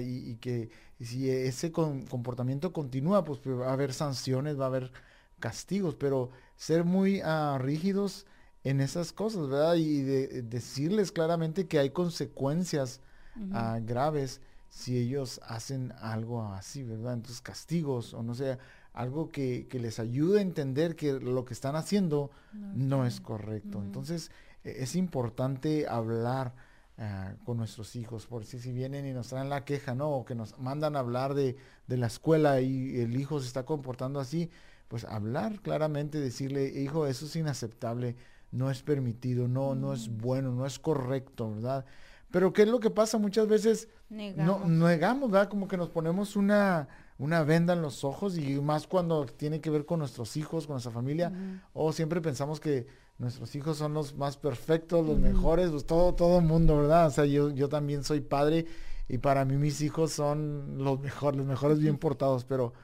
[0.00, 4.92] Y, que si ese comportamiento continúa, pues, pues va a haber sanciones, va a haber
[5.38, 8.26] castigos, pero ser muy uh, rígidos
[8.64, 9.74] en esas cosas, ¿verdad?
[9.74, 13.00] Y de, decirles claramente que hay consecuencias
[13.36, 17.14] uh, graves si ellos hacen algo así, ¿verdad?
[17.14, 18.58] Entonces castigos o no sé,
[18.92, 23.82] algo que, que les ayude a entender que lo que están haciendo no, es correcto.
[23.82, 24.30] Entonces
[24.64, 26.54] e, es importante hablar
[26.98, 30.12] Ah, con nuestros hijos, por si, si vienen y nos traen la queja, ¿no?
[30.12, 31.54] O que nos mandan a hablar de,
[31.86, 34.48] de la escuela y el hijo se está comportando así,
[34.88, 38.16] pues hablar claramente, decirle, hijo, eso es inaceptable,
[38.50, 40.18] no es permitido, no, no es mm.
[40.18, 41.84] bueno, no es correcto, ¿verdad?
[42.30, 43.18] Pero ¿qué es lo que pasa?
[43.18, 44.66] Muchas veces negamos.
[44.66, 45.50] no negamos, ¿verdad?
[45.50, 49.68] Como que nos ponemos una, una venda en los ojos y más cuando tiene que
[49.68, 51.30] ver con nuestros hijos, con nuestra familia,
[51.74, 52.86] o siempre pensamos que
[53.18, 57.06] nuestros hijos son los más perfectos, los mejores, pues todo, todo mundo, ¿verdad?
[57.06, 58.66] O sea, yo, yo también soy padre
[59.08, 62.74] y para mí mis hijos son los mejores, los mejores bien portados, pero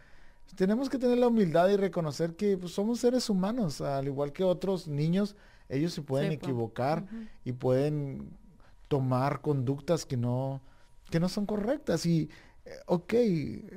[0.55, 4.45] tenemos que tener la humildad y reconocer que pues, somos seres humanos, al igual que
[4.45, 5.37] otros niños,
[5.69, 7.07] ellos se pueden equivocar
[7.45, 8.31] y pueden
[8.89, 10.61] tomar conductas que no,
[11.11, 12.29] que no son correctas y
[12.65, 13.15] eh, ok,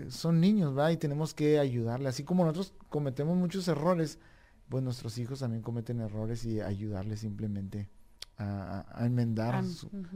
[0.10, 0.92] son niños, ¿verdad?
[0.92, 4.20] Y tenemos que ayudarle, así como nosotros cometemos muchos errores,
[4.70, 7.90] pues nuestros hijos también cometen errores y ayudarles simplemente
[8.38, 9.64] a, enmendar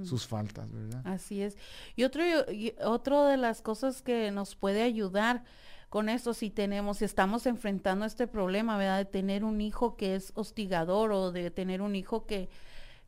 [0.04, 1.02] sus faltas, ¿verdad?
[1.06, 1.58] Así es.
[1.96, 5.44] Y otro, y otro de las cosas que nos puede ayudar
[5.90, 9.00] con esto, si tenemos, si estamos enfrentando este problema, ¿verdad?
[9.00, 12.50] De tener un hijo que es hostigador o de tener un hijo que,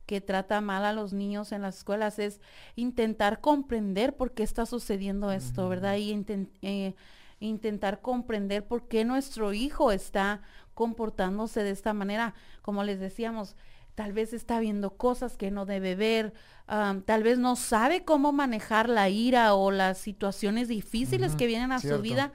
[0.05, 2.41] que trata mal a los niños en las escuelas, es
[2.75, 5.97] intentar comprender por qué está sucediendo esto, ¿verdad?
[5.97, 6.25] Y
[6.61, 6.95] eh,
[7.39, 10.41] intentar comprender por qué nuestro hijo está
[10.73, 12.33] comportándose de esta manera.
[12.61, 13.55] Como les decíamos,
[13.95, 16.33] tal vez está viendo cosas que no debe ver,
[16.67, 21.79] tal vez no sabe cómo manejar la ira o las situaciones difíciles que vienen a
[21.79, 22.31] su vida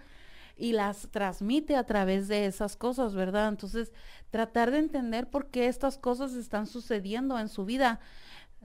[0.57, 3.49] y las transmite a través de esas cosas, ¿verdad?
[3.49, 3.93] Entonces,
[4.31, 8.01] tratar de entender por qué estas cosas están sucediendo en su vida.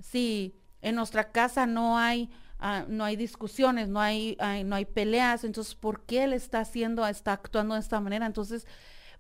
[0.01, 2.29] Si en nuestra casa no hay
[2.59, 7.05] ah, no hay discusiones, no hay, no hay peleas, entonces ¿por qué él está haciendo,
[7.05, 8.25] está actuando de esta manera?
[8.25, 8.65] Entonces,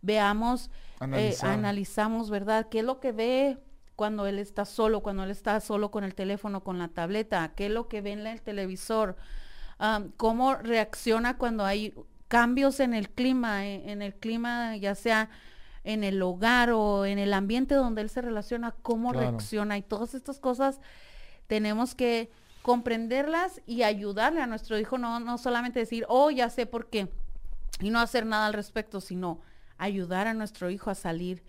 [0.01, 0.69] veamos,
[1.13, 2.67] eh, analizamos, ¿verdad?
[2.69, 3.57] ¿Qué es lo que ve
[3.95, 7.53] cuando él está solo, cuando él está solo con el teléfono, con la tableta?
[7.55, 9.15] ¿Qué es lo que ve en el televisor?
[10.17, 11.95] ¿Cómo reacciona cuando hay
[12.27, 15.29] cambios en el clima, e, en, el clima ya sea
[15.83, 20.13] en el hogar o en el ambiente donde él se relaciona, cómo reacciona y todas
[20.13, 20.79] estas cosas
[21.47, 26.65] tenemos que comprenderlas y ayudarle a nuestro hijo, no, no solamente decir, oh, ya sé
[26.65, 27.09] por qué,
[27.81, 29.41] y no hacer nada al respecto, sino
[29.81, 31.43] ayudar a nuestro hijo a salir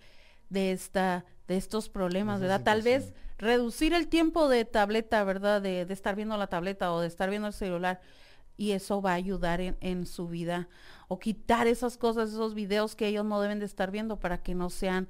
[0.49, 2.63] de esta de estos problemas, ¿verdad?
[2.63, 5.61] Tal vez reducir el tiempo de tableta, ¿verdad?
[5.61, 8.01] De, estar viendo la tableta o de estar viendo el celular
[8.55, 10.69] y eso va a ayudar en, su vida
[11.07, 14.55] o quitar esas cosas, esos videos que ellos no deben de estar viendo para que
[14.55, 15.09] no sean,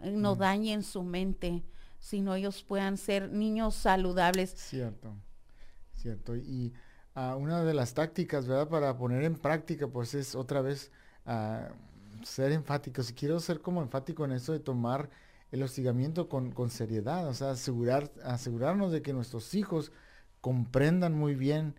[0.00, 0.38] eh, no mm.
[0.38, 1.64] dañen su mente,
[1.98, 4.50] sino ellos puedan ser niños saludables.
[4.56, 5.14] Cierto,
[5.92, 6.36] cierto.
[6.36, 6.72] Y
[7.14, 8.68] uh, una de las tácticas, ¿verdad?
[8.68, 10.90] Para poner en práctica, pues es otra vez...
[11.26, 11.88] Uh,
[12.24, 15.10] ser enfático, si quiero ser como enfático en eso de tomar
[15.50, 19.92] el hostigamiento con, seriedad, o sea, asegurar, asegurarnos de que nuestros hijos
[20.40, 21.74] comprendan muy bien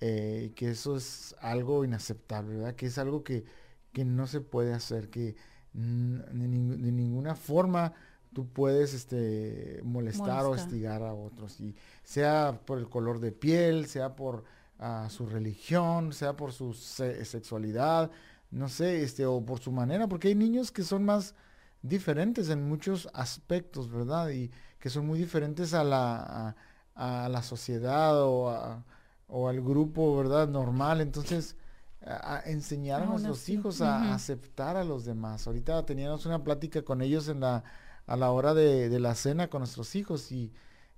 [0.00, 2.74] eh, que eso es algo inaceptable, ¿verdad?
[2.74, 3.44] Que es algo que,
[3.92, 5.36] que no se puede hacer, que
[5.72, 7.92] de, ninguna forma
[8.32, 13.86] tú puedes este, molestar o hostigar a otros, y sea por el color de piel,
[13.86, 14.44] sea por
[14.78, 18.10] ah, su religión, sea por su sexualidad,
[18.50, 21.34] no sé, este, o por su manera, porque hay niños que son más
[21.82, 24.30] diferentes en muchos aspectos, ¿verdad?
[24.30, 26.56] Y que son muy diferentes a la,
[26.94, 28.82] a, la sociedad o,
[29.28, 30.48] o, al grupo, ¿verdad?
[30.48, 31.00] Normal.
[31.00, 31.56] Entonces,
[32.02, 35.46] a, enseñar a nuestros hijos a aceptar a los demás.
[35.46, 37.64] Ahorita teníamos una plática con ellos en la,
[38.06, 40.52] a la hora de, de la cena con nuestros hijos y,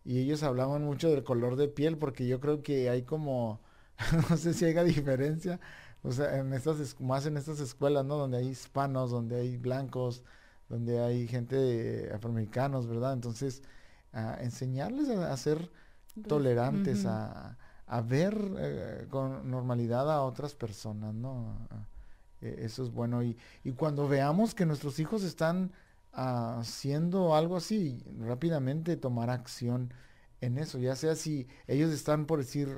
[0.04, 3.60] y ellos hablaban mucho del color de piel porque yo creo que hay como,
[4.30, 5.60] no sé si haya diferencia,
[6.02, 8.16] o sea, en estas, más en estas escuelas, ¿no?
[8.16, 10.22] Donde hay hispanos, donde hay blancos,
[10.68, 13.12] donde hay gente afroamericanos, ¿verdad?
[13.12, 13.62] Entonces,
[14.40, 15.70] enseñarles a, ser
[16.26, 17.56] tolerantes, a,
[18.04, 21.68] ver eh, con normalidad a otras personas, ¿no?
[22.40, 23.22] e, eso es bueno.
[23.22, 25.72] Y, y cuando veamos que nuestros hijos están
[26.12, 29.92] haciendo algo así, rápidamente tomar acción
[30.40, 32.68] en eso, ya sea si ellos están, por decir,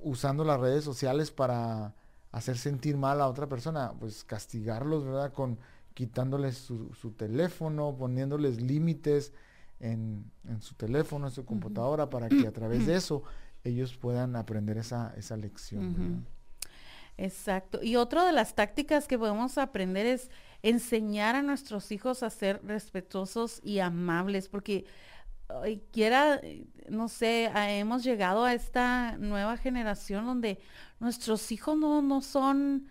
[0.00, 1.94] usando las redes sociales para
[2.32, 5.32] hacer sentir mal a otra persona, pues castigarlos, ¿verdad?
[5.32, 5.58] Con
[5.94, 9.32] quitándoles su, teléfono, poniéndoles límites
[9.78, 10.24] en,
[10.60, 13.22] su teléfono, en su computadora, para que a través de eso
[13.62, 16.26] ellos puedan aprender esa, esa lección.
[17.16, 17.80] Exacto.
[17.82, 20.30] Y otra de las tácticas que podemos aprender es
[20.62, 24.86] enseñar a nuestros hijos a ser respetuosos y amables, porque
[25.92, 26.40] quiera,
[26.88, 30.58] no sé, hemos llegado a esta nueva generación donde
[31.00, 32.88] nuestros hijos no, no son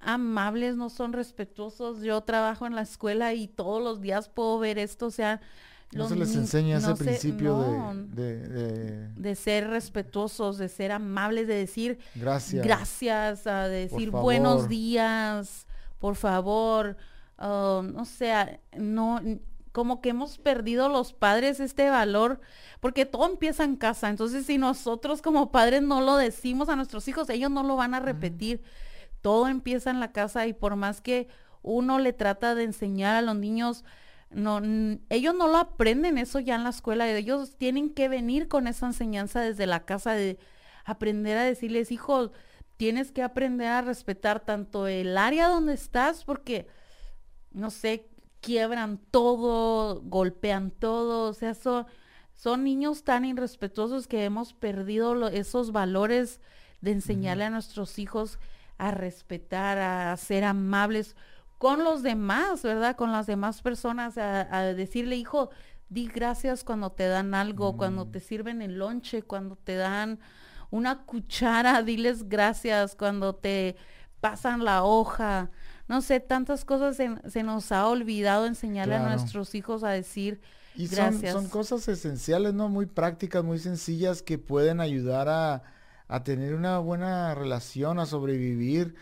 [0.00, 2.02] amables, no son respetuosos.
[2.02, 5.40] Yo trabajo en la escuela y todos los días puedo ver esto, o sea,
[5.92, 11.98] no se les enseña ese principio de, de, ser respetuosos, de ser amables, de decir
[12.14, 15.66] gracias, gracias, a decir buenos días,
[15.98, 16.96] por favor,
[17.38, 19.20] no um, sé, no,
[19.72, 22.40] como que hemos perdido los padres este valor,
[22.80, 24.10] porque todo empieza en casa.
[24.10, 27.94] Entonces, si nosotros como padres no lo decimos a nuestros hijos, ellos no lo van
[27.94, 28.62] a repetir.
[29.22, 31.28] Todo empieza en la casa y por más que
[31.62, 33.84] uno le trata de enseñar a los niños,
[34.30, 34.60] no,
[35.10, 38.86] ellos no lo aprenden eso ya en la escuela, ellos tienen que venir con esa
[38.86, 40.38] enseñanza desde la casa de
[40.84, 42.30] aprender a decirles, hijos,
[42.76, 46.66] tienes que aprender a respetar tanto el área donde estás, porque,
[47.52, 48.08] no sé,
[48.42, 56.40] quiebran todo, golpean todo, o sea, son niños tan irrespetuosos que hemos perdido esos valores
[56.82, 58.38] de enseñarle a nuestros hijos
[58.76, 61.16] a respetar, a ser amables
[61.56, 62.96] con los demás, ¿verdad?
[62.96, 65.50] Con las demás personas, a, decirle, hijo,
[65.88, 68.10] di gracias cuando te dan algo, cuando mm.
[68.10, 70.18] te sirven el lonche, cuando te dan
[70.70, 73.76] una cuchara, diles gracias, cuando te
[74.20, 75.52] pasan la hoja.
[75.88, 80.40] No sé, tantas cosas se, nos ha olvidado enseñarle a nuestros hijos a decir
[80.74, 81.32] y gracias.
[81.32, 82.68] Son, son cosas esenciales, ¿no?
[82.68, 85.62] Muy prácticas, muy sencillas que pueden ayudar a,
[86.08, 88.94] a tener una buena relación, a sobrevivir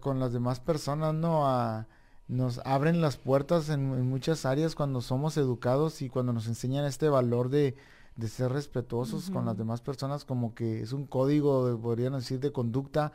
[0.00, 1.48] con las demás personas, ¿no?
[1.48, 1.86] A,
[2.28, 7.08] nos abren las puertas en, muchas áreas cuando somos educados y cuando nos enseñan este
[7.08, 7.76] valor de,
[8.16, 12.40] de ser respetuosos con las demás personas, como que es un código, de, podrían decir,
[12.40, 13.12] de conducta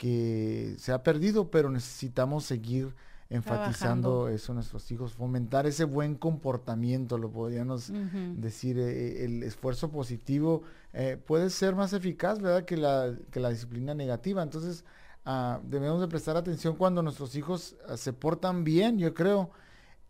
[0.00, 2.94] que se ha perdido, pero necesitamos seguir
[3.28, 7.92] enfatizando eso a nuestros hijos, fomentar ese buen comportamiento, lo podríamos
[8.36, 10.62] decir, eh, el esfuerzo positivo
[10.94, 12.64] eh, puede ser más eficaz, ¿verdad?
[12.64, 14.42] Que la, que la disciplina negativa.
[14.42, 14.84] Entonces,
[15.24, 19.50] Ah, debemos de prestar atención cuando nuestros hijos ah, se portan bien, yo creo,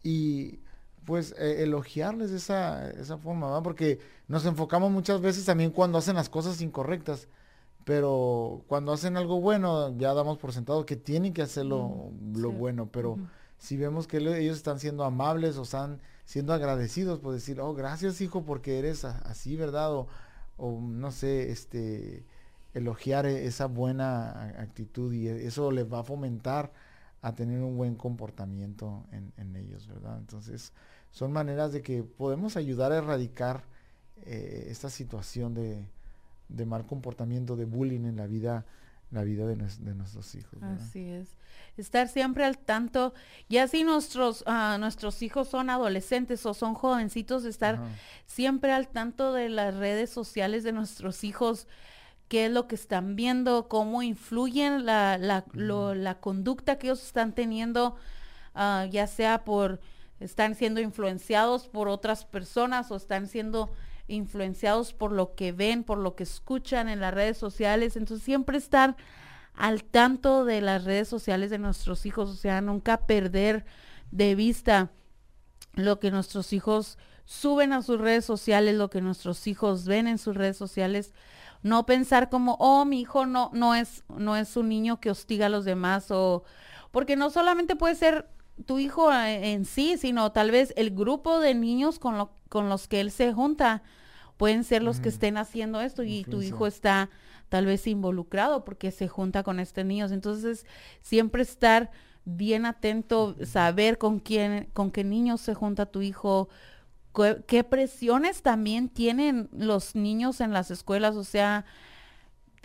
[0.03, 0.61] y
[1.05, 3.99] pues e, elogiarles esa, esa forma, Porque
[4.29, 7.29] nos enfocamos muchas veces también cuando hacen las cosas incorrectas,
[7.91, 12.89] pero cuando hacen algo bueno ya damos por sentado que tienen que hacerlo lo bueno,
[12.93, 13.19] pero
[13.59, 18.21] si vemos que ellos están siendo amables o están siendo agradecidos, pues decir, oh, gracias
[18.21, 19.93] hijo porque eres así, ¿verdad?
[19.93, 20.07] O,
[20.57, 22.25] o no sé, este
[22.75, 26.73] elogiar e-, esa buena actitud y eso les va a fomentar
[27.23, 30.17] a tener un buen comportamiento en, ellos, ¿verdad?
[30.17, 30.73] Entonces,
[31.11, 33.65] son maneras de que podemos ayudar a erradicar
[34.27, 35.89] eh, esta situación de,
[36.67, 38.67] mal comportamiento, de bullying en la vida,
[39.11, 40.63] la vida de, nuestros hijos.
[40.63, 41.37] Así es.
[41.77, 43.15] Estar siempre al tanto,
[43.49, 47.81] y así nuestros, ah, nuestros hijos son adolescentes o son jovencitos, estar
[48.27, 51.67] siempre al tanto de las redes sociales de nuestros hijos,
[52.29, 57.35] qué es lo que están viendo, cómo influyen la, la, la conducta que ellos están
[57.35, 57.97] teniendo,
[58.55, 59.81] ah, ya sea por,
[60.21, 63.71] están siendo influenciados por otras personas o están siendo
[64.11, 67.97] influenciados por lo que ven, por lo que escuchan en las redes sociales.
[67.97, 68.97] Entonces siempre estar
[69.55, 73.65] al tanto de las redes sociales de nuestros hijos, o sea, nunca perder
[74.11, 74.91] de vista
[75.75, 80.19] lo que nuestros hijos suben a sus redes sociales, lo que nuestros hijos ven en
[80.19, 81.15] sus redes sociales,
[81.63, 85.47] no pensar como, oh, mi hijo no, no es, no es un niño que hostiga
[85.47, 86.43] a los demás o,
[86.91, 88.29] porque no solamente puede ser
[88.67, 92.69] tu hijo eh, en sí, sino tal vez el grupo de niños con, lo, con
[92.69, 93.83] los que él se junta
[94.41, 97.11] pueden ser los que estén haciendo esto y tu hijo está
[97.51, 100.07] tal vez involucrado porque se junta con este niño.
[100.07, 100.65] Entonces,
[101.03, 101.91] siempre estar
[102.25, 106.49] bien atento, saber con quién, con qué niños se junta tu hijo,
[107.47, 111.67] qué, presiones también tienen los niños en las escuelas, o sea,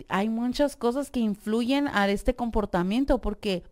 [0.08, 3.64] hay muchas cosas que influyen a este comportamiento porque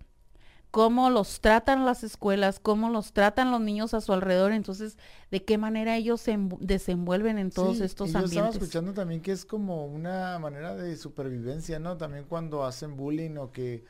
[0.75, 4.99] cómo los tratan las escuelas, cómo los tratan los niños a su alrededor, entonces
[5.31, 8.35] de qué manera ellos se desenvuelven en todos estos y ambientes.
[8.35, 11.97] Yo estaba escuchando también que es como una manera de supervivencia, ¿no?
[11.97, 13.85] También cuando hacen bullying o que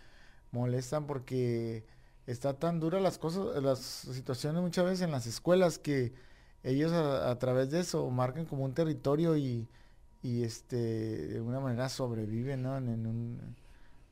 [0.53, 1.87] molestan porque
[2.27, 6.13] está tan dura las cosas, las situaciones muchas veces en las escuelas que
[6.63, 9.67] ellos a, través de eso marcan como un territorio y,
[10.23, 12.77] y este de alguna manera sobreviven ¿no?
[12.77, 13.57] en, un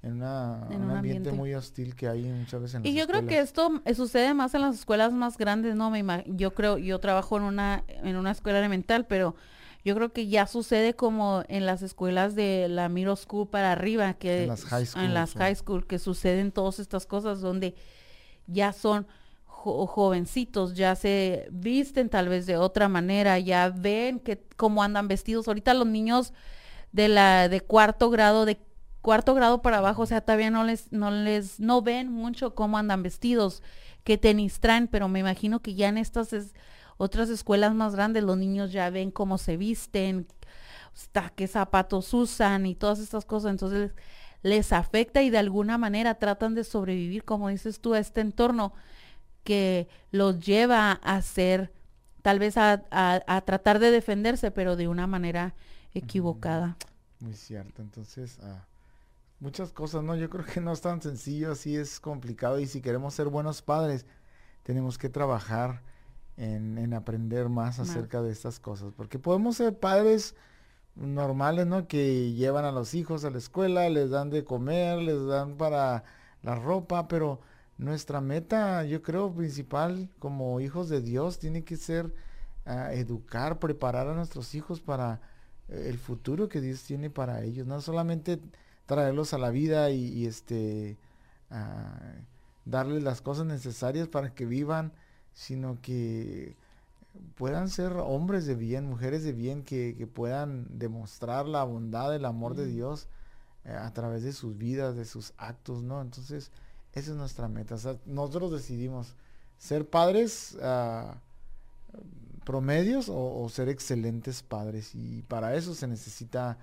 [0.03, 3.39] en, una, un, ambiente, muy hostil que hay muchas veces en y yo creo que
[3.39, 7.37] esto eh, sucede más en las escuelas más grandes no me yo creo yo trabajo
[7.37, 9.37] en una en una escuela elemental pero
[9.85, 14.15] yo creo que ya sucede como en las escuelas de la middle school para arriba,
[14.15, 17.75] que en las high school, en las high school que suceden todas estas cosas donde
[18.47, 19.09] ya son
[19.47, 25.49] jovencitos, ya se visten tal vez de otra manera, ya ven que cómo andan vestidos.
[25.49, 26.33] Ahorita los niños
[26.93, 28.61] de la de cuarto grado, de
[29.03, 32.79] cuarto grado para abajo, o sea, todavía no les no les no ven mucho cómo
[32.79, 33.63] andan vestidos,
[34.05, 36.55] qué tenis traen, pero me imagino que ya en estas es,
[36.97, 40.27] otras escuelas más grandes los niños ya ven cómo se visten,
[40.95, 43.93] hasta qué zapatos usan y todas estas cosas, entonces
[44.43, 48.73] les afecta y de alguna manera tratan de sobrevivir, como dices tú, a este entorno
[49.45, 51.73] que los lleva a ser,
[52.23, 55.55] tal vez a, a, tratar de defenderse, pero de una manera
[55.95, 56.77] equivocada.
[57.21, 58.67] Muy cierto, entonces, ah,
[59.43, 60.15] muchas cosas, ¿no?
[60.15, 63.61] Yo creo que no es tan sencillo, así es complicado y si queremos ser buenos
[63.61, 64.07] padres,
[64.63, 65.83] tenemos que trabajar
[66.37, 68.93] en, aprender más acerca de estas cosas.
[68.97, 70.37] Porque podemos ser padres
[70.95, 71.89] normales, ¿no?
[71.89, 76.05] Que llevan a los hijos a la escuela, les dan de comer, les dan para
[76.43, 77.41] la ropa, pero
[77.79, 82.15] nuestra meta, yo creo, principal como hijos de Dios tiene que ser
[82.65, 85.21] ah, educar, preparar a nuestros hijos para
[85.69, 87.67] eh, el futuro que Dios tiene para ellos.
[87.67, 88.41] No solamente
[88.93, 90.99] traerlos a la vida y, este
[91.51, 92.15] ah,
[92.67, 94.93] darles las cosas necesarias para que vivan
[95.33, 96.57] sino que
[97.37, 102.55] puedan ser hombres de bien, mujeres de bien, que, puedan demostrar la bondad, el amor
[102.55, 103.09] de Dios
[103.65, 106.03] eh, a través de sus vidas, de sus actos, ¿no?
[106.03, 106.51] Entonces,
[106.93, 107.77] esa es nuestra meta.
[108.05, 109.15] nosotros decidimos
[109.57, 111.17] ser padres ah,
[112.45, 114.95] promedios o, ser excelentes padres.
[114.95, 116.59] Y para eso se necesita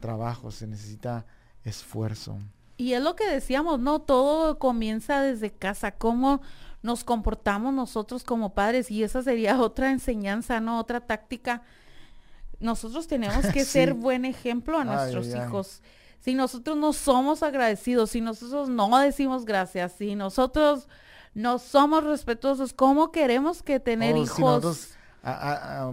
[0.00, 1.26] trabajo, se necesita
[1.66, 2.38] esfuerzo.
[2.76, 4.00] Y es lo que decíamos, ¿no?
[4.00, 5.92] Todo comienza desde casa.
[5.92, 6.40] ¿Cómo
[6.82, 10.78] nos comportamos nosotros como padres y esa sería otra enseñanza, ¿no?
[10.78, 11.62] Otra táctica.
[12.60, 15.82] Nosotros tenemos que ser buen ejemplo a nuestros hijos.
[16.20, 20.88] Si nosotros no somos agradecidos, si nosotros no decimos gracias, si nosotros
[21.34, 24.90] no somos respetuosos, ¿cómo queremos que tener oh, hijos?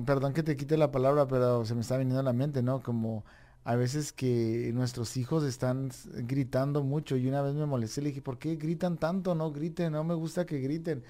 [0.06, 2.82] perdón que te quite la palabra, pero se me está viniendo a la mente, ¿no?
[2.82, 3.24] Como
[3.66, 8.22] a veces que nuestros hijos están gritando mucho y una vez me molesté, le dije,
[8.22, 9.36] ¿por qué gritan tanto?
[9.36, 11.04] No griten, no me gusta que griten.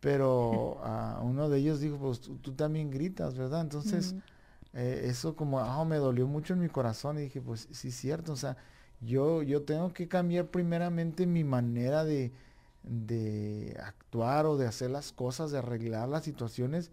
[0.00, 0.80] Pero
[1.22, 3.60] uno de ellos dijo, pues tú, también gritas, ¿verdad?
[3.62, 4.14] Entonces,
[4.74, 7.94] eh, eso como, ah, me dolió mucho en mi corazón y dije, pues sí es
[7.96, 8.56] cierto, o sea,
[9.00, 12.32] yo, yo tengo que cambiar primeramente mi manera de,
[12.82, 16.90] de actuar o de hacer las cosas, de arreglar las situaciones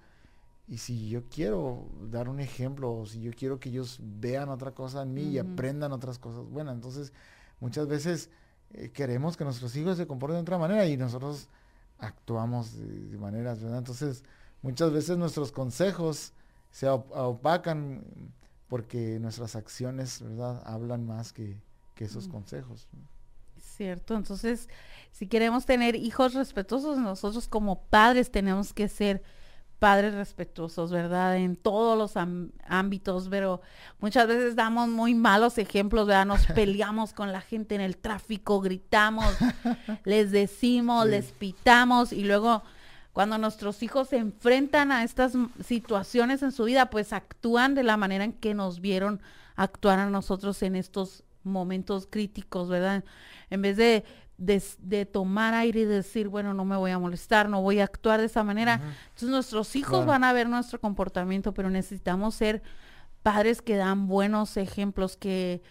[0.70, 4.72] y si yo quiero dar un ejemplo, o si yo quiero que ellos vean otra
[4.72, 7.12] cosa en mí y aprendan otras cosas buenas, entonces
[7.60, 8.30] muchas veces
[8.74, 11.50] eh, queremos que nuestros hijos se comporten de otra manera y nosotros
[11.98, 13.80] actuamos de, maneras, ¿verdad?
[13.80, 14.24] Entonces
[14.62, 16.34] muchas veces nuestros consejos
[16.70, 18.04] se opacan
[18.68, 20.62] porque nuestras acciones, ¿verdad?
[20.68, 21.60] Hablan más que,
[21.96, 22.88] que esos consejos.
[23.58, 24.70] Cierto, entonces
[25.12, 29.24] si queremos tener hijos respetuosos, nosotros como padres tenemos que ser
[29.80, 31.38] padres respetuosos, ¿verdad?
[31.38, 32.14] En todos los
[32.68, 33.62] ámbitos, pero
[34.00, 36.26] muchas veces damos muy malos ejemplos, ¿verdad?
[36.26, 39.34] Nos peleamos con la gente en el tráfico, gritamos,
[40.04, 42.62] les decimos, les pitamos y luego
[43.14, 45.34] cuando nuestros hijos se enfrentan a estas
[45.66, 49.22] situaciones en su vida, pues actúan de la manera en que nos vieron
[49.56, 53.04] actuar a nosotros en estos momentos críticos, ¿verdad?
[53.50, 54.06] En vez de
[54.40, 58.20] de, tomar aire y decir, bueno, no me voy a molestar, no voy a actuar
[58.20, 58.82] de esa manera.
[59.10, 62.64] Entonces nuestros hijos van a ver nuestro comportamiento, pero necesitamos ser
[63.22, 65.62] padres que dan buenos ejemplos, que,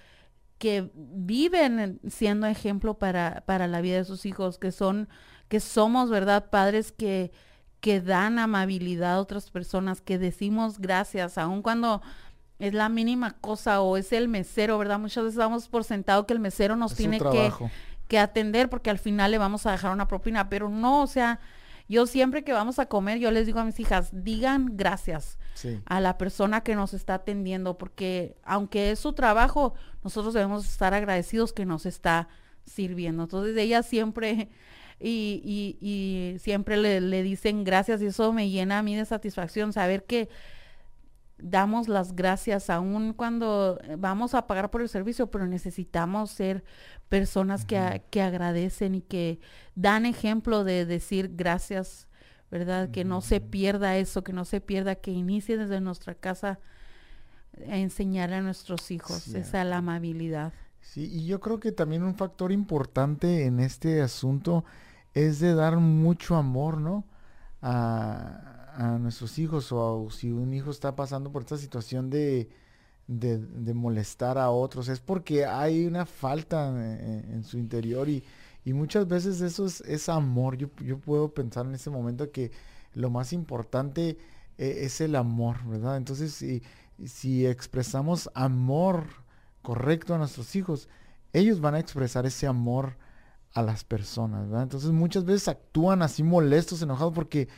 [0.59, 5.09] que viven siendo ejemplo para, para la vida de sus hijos, que son,
[5.49, 6.51] que somos, ¿verdad?
[6.51, 7.33] Padres que,
[7.81, 12.03] que dan amabilidad a otras personas, que decimos gracias, aun cuando
[12.59, 14.99] es la mínima cosa o es el mesero, ¿verdad?
[14.99, 17.53] Muchas veces damos por sentado que el mesero nos tiene que
[18.09, 21.41] que atender porque al final le vamos a dejar una propina, pero no, o sea,
[21.89, 25.39] yo siempre que vamos a comer, yo les digo a mis hijas, digan gracias
[25.87, 30.95] a la persona que nos está atendiendo, porque aunque es su trabajo, nosotros debemos estar
[30.95, 32.29] agradecidos que nos está
[32.65, 33.25] sirviendo.
[33.25, 34.51] Entonces ellas siempre
[35.01, 39.73] y, y, siempre le, le, dicen gracias y eso me llena a mí de satisfacción,
[39.73, 40.29] saber que
[41.39, 46.65] damos las gracias aún cuando eh, vamos a pagar por el servicio, pero necesitamos ser
[47.09, 49.41] personas que, que, agradecen y que
[49.75, 52.09] dan ejemplo de decir gracias,
[52.51, 52.91] ¿verdad?
[52.91, 56.59] Que no se pierda eso, que no se pierda, que inicie desde nuestra casa
[57.71, 60.53] a enseñar a nuestros hijos esa la amabilidad.
[60.81, 64.65] Sí, y yo creo que también un factor importante en este asunto
[65.15, 67.05] es de dar mucho amor, ¿no?
[67.61, 72.49] A, nuestros hijos o si un hijo está pasando por esta situación de,
[73.09, 78.23] de, molestar a otros, es porque hay una falta en, su interior y,
[78.65, 80.57] y, muchas veces eso es, amor.
[80.57, 82.53] Yo, yo, puedo pensar en ese momento que
[82.95, 84.17] lo más importante
[84.59, 85.97] eh, es el amor, ¿verdad?
[85.97, 86.63] Entonces, si,
[87.05, 89.07] si expresamos amor
[89.63, 90.89] correcto a nuestros hijos,
[91.33, 92.97] ellos van a expresar ese amor
[93.55, 94.63] a las personas, ¿verdad?
[94.63, 97.49] Entonces muchas veces actúan así molestos, enojados, porque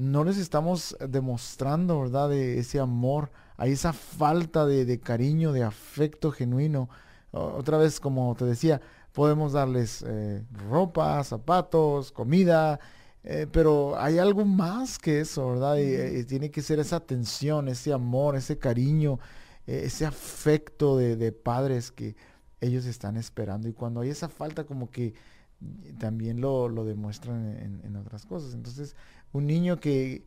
[0.00, 2.30] no les estamos demostrando, ¿verdad?
[2.30, 6.88] De ese amor, hay esa falta de, cariño, de afecto genuino.
[7.30, 8.80] Otra vez, como te decía,
[9.12, 12.80] podemos darles eh, ropa, zapatos, comida,
[13.22, 15.76] eh, pero hay algo más que eso, ¿verdad?
[15.76, 19.18] Y, tiene que ser esa atención, ese amor, ese cariño,
[19.66, 22.16] ese afecto de, padres que
[22.60, 23.68] ellos están esperando.
[23.68, 25.14] Y cuando hay esa falta, como que
[25.98, 28.54] también lo, demuestran en, otras cosas.
[28.54, 28.96] Entonces,
[29.32, 30.24] un niño que,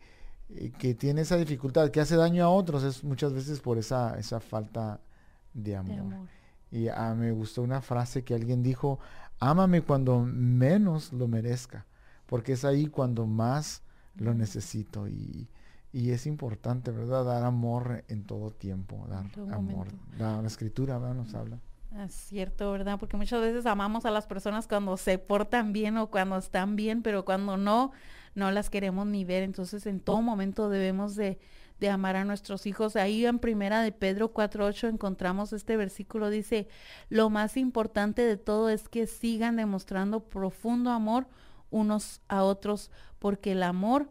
[0.50, 4.18] eh, que, tiene esa dificultad, que hace daño a otros, es muchas veces por esa,
[4.20, 5.00] esa falta
[5.54, 6.28] de amor.
[6.72, 9.00] Y ah, me gustó una frase que alguien dijo,
[9.40, 11.86] ámame cuando menos lo merezca
[12.34, 13.84] porque es ahí cuando más
[14.16, 15.48] lo necesito y,
[15.94, 17.24] es importante, ¿verdad?
[17.24, 19.86] Dar amor en todo tiempo, dar amor.
[20.18, 21.14] La, escritura ¿verdad?
[21.14, 21.60] nos habla.
[22.00, 22.98] Es cierto, ¿verdad?
[23.00, 27.04] Porque muchas veces amamos a las personas cuando se portan bien o cuando están bien,
[27.04, 27.92] pero cuando no,
[28.34, 29.44] no las queremos ni ver.
[29.44, 31.40] Entonces, en todo momento debemos de,
[31.80, 32.96] de amar a nuestros hijos.
[32.96, 36.68] Ahí en primera de Pedro 4.8 encontramos este versículo, dice,
[37.10, 41.28] lo más importante de todo es que sigan demostrando profundo amor
[41.70, 44.10] unos a otros, porque el amor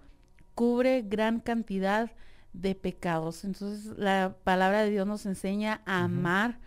[0.54, 2.12] cubre gran cantidad
[2.52, 3.44] de pecados.
[3.44, 6.58] Entonces la palabra de Dios nos enseña a amar,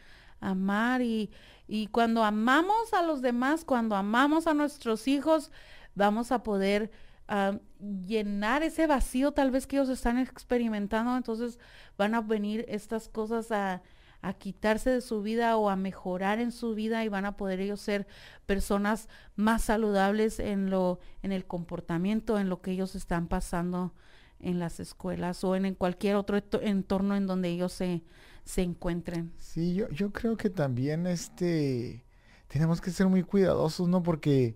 [0.50, 1.30] amar y,
[1.68, 5.52] y cuando amamos a los demás, cuando amamos a nuestros hijos,
[5.96, 6.92] vamos a poder
[7.28, 11.16] ah, llenar ese vacío tal vez que ellos están experimentando.
[11.18, 11.60] Entonces
[11.98, 13.82] van a venir estas cosas a,
[14.22, 17.60] a quitarse de su vida o a mejorar en su vida y van a poder
[17.60, 18.08] ellos ser
[18.46, 23.94] personas más saludables en lo en el comportamiento, en lo que ellos están pasando
[24.40, 28.04] en las escuelas o en, cualquier otro entorno en donde ellos se,
[28.46, 29.34] se encuentren.
[29.38, 32.04] Sí, yo, yo creo que también este
[32.48, 34.04] tenemos que ser muy cuidadosos, ¿no?
[34.04, 34.56] Porque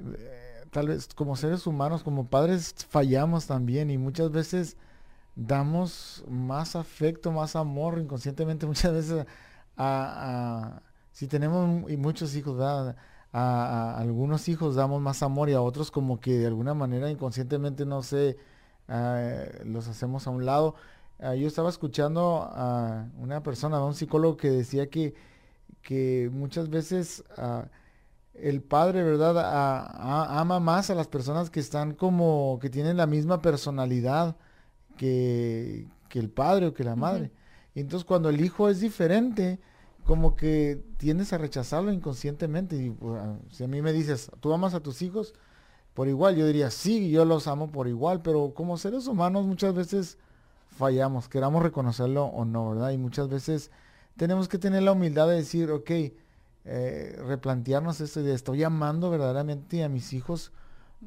[0.00, 4.76] eh, tal vez como seres humanos, como padres, fallamos también y muchas veces
[5.36, 9.26] damos más afecto, más amor inconscientemente muchas veces
[9.76, 10.82] a,
[11.12, 11.68] si tenemos
[11.98, 16.74] muchos hijos, A, algunos hijos damos más amor y a otros como que de alguna
[16.74, 18.38] manera inconscientemente, no sé,
[18.88, 20.74] ah, los hacemos a un lado.
[21.18, 25.14] Ah, yo estaba escuchando a una persona, a un psicólogo que decía que,
[25.82, 27.68] que muchas veces ah,
[28.34, 29.34] el padre, ¿verdad?
[30.38, 34.36] ama más a las personas que están como, que tienen la misma personalidad
[34.96, 37.30] que, el padre o que la madre.
[37.74, 39.60] Y entonces cuando el hijo es diferente,
[40.04, 42.76] como que tiendes a rechazarlo inconscientemente.
[42.76, 45.34] Y pues, ah, si a mí me dices, ¿tú amas a tus hijos?
[45.92, 49.74] Por igual, yo diría, sí, yo los amo por igual, pero como seres humanos muchas
[49.74, 50.18] veces
[50.76, 52.90] fallamos, queramos reconocerlo o no, ¿verdad?
[52.90, 53.70] Y muchas veces
[54.16, 55.90] tenemos que tener la humildad de decir, ok,
[56.64, 60.52] eh, replantearnos esto de estoy amando verdaderamente a mis hijos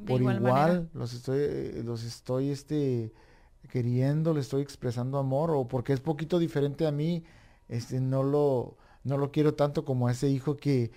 [0.06, 3.12] por igual, los estoy, eh, los estoy, este,
[3.70, 7.24] queriendo, le estoy expresando amor o porque es poquito diferente a mí,
[7.68, 10.90] este, no lo, no lo quiero tanto como a ese hijo que,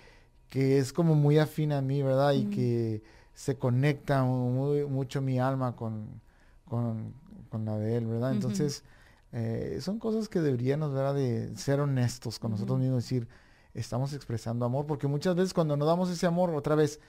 [0.50, 2.34] que es como muy afín a mí, ¿verdad?
[2.34, 3.04] Y que
[3.34, 6.22] se conecta muy, mucho mi alma con,
[6.66, 7.14] con,
[7.62, 8.34] la de él, ¿verdad?
[8.34, 8.84] Entonces,
[9.32, 11.16] eh, son cosas que deberíamos, ¿verdad?
[11.16, 13.28] De ser honestos con nosotros mismos, decir,
[13.74, 17.00] estamos expresando amor, porque muchas veces cuando no damos ese amor, otra vez,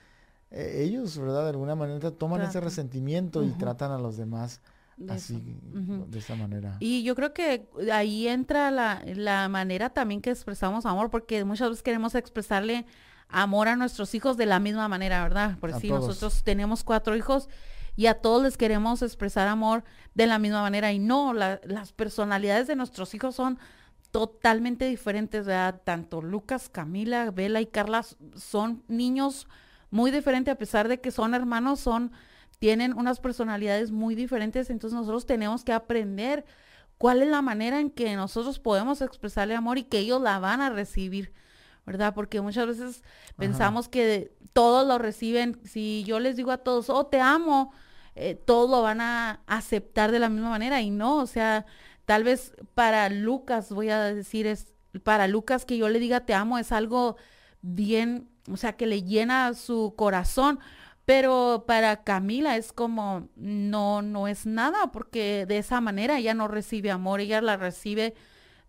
[0.51, 1.43] eh, ellos, ¿verdad?
[1.43, 4.61] De alguna manera toman ese resentimiento y tratan a los demás
[5.09, 6.77] así, de esa manera.
[6.79, 11.69] Y yo creo que ahí entra la, la, manera también que expresamos amor, porque muchas
[11.69, 12.85] veces queremos expresarle
[13.27, 15.57] amor a nuestros hijos de la misma manera, ¿verdad?
[15.59, 17.49] Por si nosotros tenemos cuatro hijos
[17.95, 19.83] y a todos les queremos expresar amor
[20.13, 20.91] de la misma manera.
[20.91, 23.57] Y no, las personalidades de nuestros hijos son
[24.11, 25.81] totalmente diferentes, ¿verdad?
[25.83, 29.47] Tanto Lucas, Camila, Bela y Carla son niños
[29.89, 32.11] muy diferentes, a pesar de que son hermanos, son
[32.59, 36.45] tienen unas personalidades muy diferentes, entonces nosotros tenemos que aprender
[36.97, 40.61] cuál es la manera en que nosotros podemos expresarle amor y que ellos la van
[40.61, 41.33] a recibir,
[41.85, 42.13] ¿verdad?
[42.13, 43.03] Porque muchas veces
[43.37, 47.73] pensamos que todos lo reciben, si yo les digo a todos, oh, te amo,
[48.15, 51.65] eh, todos lo van a aceptar de la misma manera y no, o sea,
[52.05, 56.33] tal vez para Lucas, voy a decir, es para Lucas que yo le diga te
[56.33, 57.17] amo es algo
[57.61, 60.59] bien, o sea, que le llena su corazón,
[61.05, 66.47] pero para Camila es como, no, no es nada, porque de esa manera ella no
[66.47, 68.15] recibe amor, ella la recibe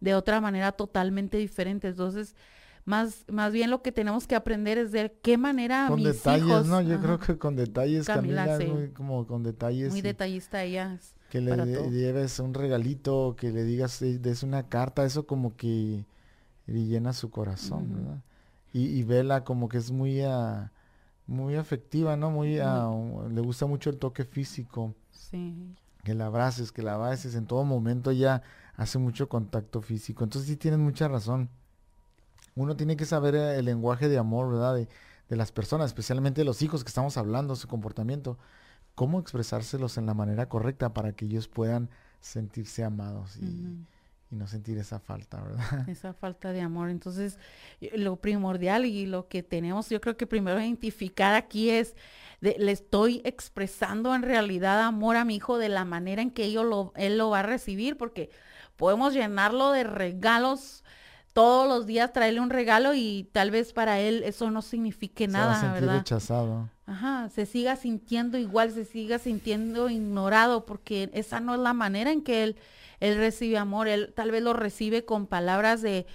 [0.01, 1.89] de otra manera totalmente diferente.
[1.89, 2.35] Entonces,
[2.87, 6.81] más, más bien lo que tenemos que aprender es de qué manera con detalles, ¿no?
[6.81, 9.93] Yo creo que con detalles, Camila, muy, como con detalles.
[9.93, 10.99] Muy detallista ella.
[11.29, 11.55] que le
[11.91, 16.07] lleves un regalito, que le digas, des una carta, eso como que
[16.67, 18.23] le llena su corazón, ¿verdad?
[18.73, 20.23] Y, y Vela como que es muy...
[20.25, 20.69] Uh,
[21.27, 22.31] muy afectiva, ¿no?
[22.31, 22.91] Muy, ah,
[23.31, 24.95] le gusta mucho el toque físico.
[25.11, 25.75] Sí.
[26.05, 28.43] Que la abraces, que la abraces en todo momento ya
[28.77, 30.25] hace mucho contacto físico.
[30.25, 31.51] Entonces sí tienes mucha razón.
[32.57, 34.75] Uno tiene que saber eh, el lenguaje de amor, ¿verdad?
[34.75, 34.89] De,
[35.29, 38.39] de las personas, especialmente de los hijos que estamos hablando, su comportamiento.
[38.95, 41.91] Cómo expresárselos en la manera correcta para que ellos puedan
[42.21, 43.87] sentirse amados y,
[44.31, 45.89] y no sentir esa falta, ¿verdad?
[45.89, 46.91] Esa falta de amor.
[46.91, 47.39] Entonces,
[47.95, 51.95] lo primordial y lo que tenemos, yo creo que primero identificar aquí es,
[52.41, 56.93] le estoy expresando en realidad amor a mi hijo de la manera en que lo,
[56.97, 58.31] él lo va a recibir, porque
[58.77, 60.85] podemos llenarlo de regalos
[61.37, 65.61] todos los días, traerle un regalo y tal vez para él eso no signifique nada,
[65.61, 66.71] se va a rechazado.
[66.87, 72.11] Ajá, se siga sintiendo igual, se siga sintiendo ignorado, porque esa no es la manera
[72.11, 72.57] en que él
[73.01, 76.07] él recibe amor, él tal vez lo recibe con palabras de,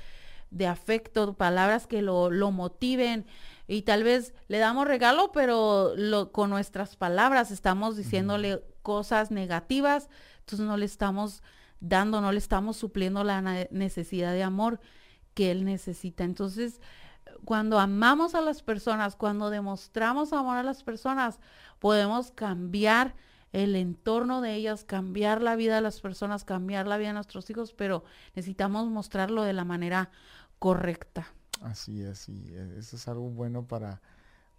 [0.49, 3.27] de afecto, palabras que lo, lo, motiven.
[3.67, 10.09] Y tal vez le damos regalo, pero lo, con nuestras palabras estamos diciéndole cosas negativas,
[10.39, 11.43] entonces no le estamos
[11.79, 14.79] dando, no le estamos supliendo la necesidad de amor
[15.33, 16.23] que él necesita.
[16.23, 16.79] Entonces,
[17.45, 21.39] cuando amamos a las personas, cuando demostramos amor a las personas,
[21.79, 23.15] podemos cambiar
[23.51, 27.49] el entorno de ellas, cambiar la vida de las personas, cambiar la vida de nuestros
[27.49, 28.03] hijos, pero
[28.35, 30.09] necesitamos mostrarlo de la manera
[30.59, 31.27] correcta.
[31.61, 34.01] Así es, y e, eso es algo bueno para,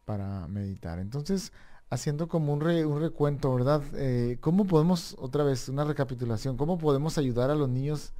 [0.04, 0.98] para meditar.
[0.98, 1.52] Entonces,
[1.88, 3.82] haciendo como un, un recuento, ¿verdad?
[3.94, 8.12] Eh, ¿Cómo podemos, otra vez, una recapitulación, cómo podemos ayudar a los niños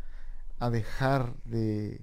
[0.59, 2.01] a dejar de,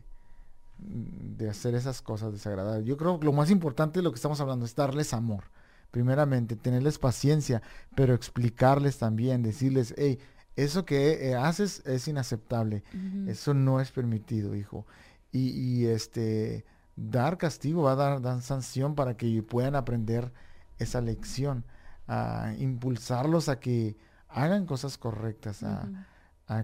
[0.80, 2.86] de hacer esas cosas desagradables?
[2.86, 5.43] Yo creo que lo más importante de lo que estamos hablando es darles amor
[5.91, 7.61] primeramente, tenerles paciencia,
[7.95, 10.19] pero explicarles también, decirles, hey,
[10.55, 12.84] eso que eh, haces es inaceptable,
[13.27, 14.86] eso no es permitido, hijo.
[15.32, 16.65] Y, este,
[16.95, 20.34] dar castigo, va a dar, sanción para que puedan aprender
[20.77, 21.65] esa lección,
[22.07, 23.95] a impulsarlos a que
[24.27, 26.05] hagan cosas correctas, a,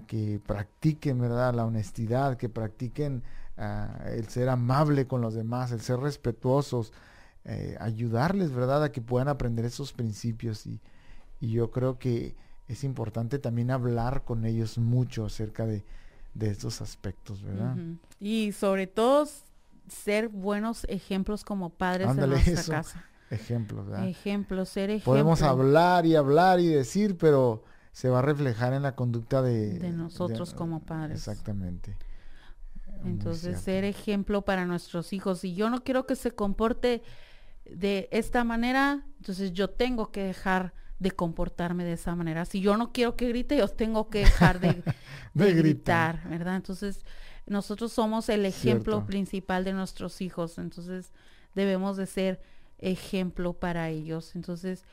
[0.07, 1.53] que practiquen, ¿verdad?
[1.53, 3.23] La honestidad, que practiquen
[3.57, 6.93] ah, el ser amable con los demás, el ser respetuosos,
[7.45, 8.83] eh, ayudarles, ¿verdad?
[8.83, 10.79] A que puedan aprender esos principios y,
[11.41, 12.35] yo creo que
[12.67, 15.83] es importante también hablar con ellos mucho acerca de,
[16.33, 17.75] de estos aspectos, ¿verdad?
[18.19, 19.27] Y sobre todo
[19.87, 23.05] ser buenos ejemplos como padres de nuestra casa.
[23.29, 24.07] Ejemplos, ¿verdad?
[24.07, 25.13] Ejemplos, ser ejemplos.
[25.13, 29.79] Podemos hablar y hablar y decir, pero se va a reflejar en la conducta de,
[29.79, 31.17] de nosotros como padres.
[31.17, 31.95] Exactamente.
[33.03, 35.43] Entonces, ser ejemplo para nuestros hijos.
[35.43, 37.03] Y yo no quiero que se comporte
[37.65, 42.45] de esta manera, entonces yo tengo que dejar de comportarme de esa manera.
[42.45, 44.81] Si yo no quiero que grite, yo tengo que dejar de,
[45.33, 46.55] gritar, ¿verdad?
[46.55, 47.03] Entonces,
[47.45, 51.11] nosotros somos el ejemplo principal de nuestros hijos, entonces
[51.53, 52.41] debemos de ser
[52.79, 54.35] ejemplo para ellos.
[54.35, 54.83] Entonces,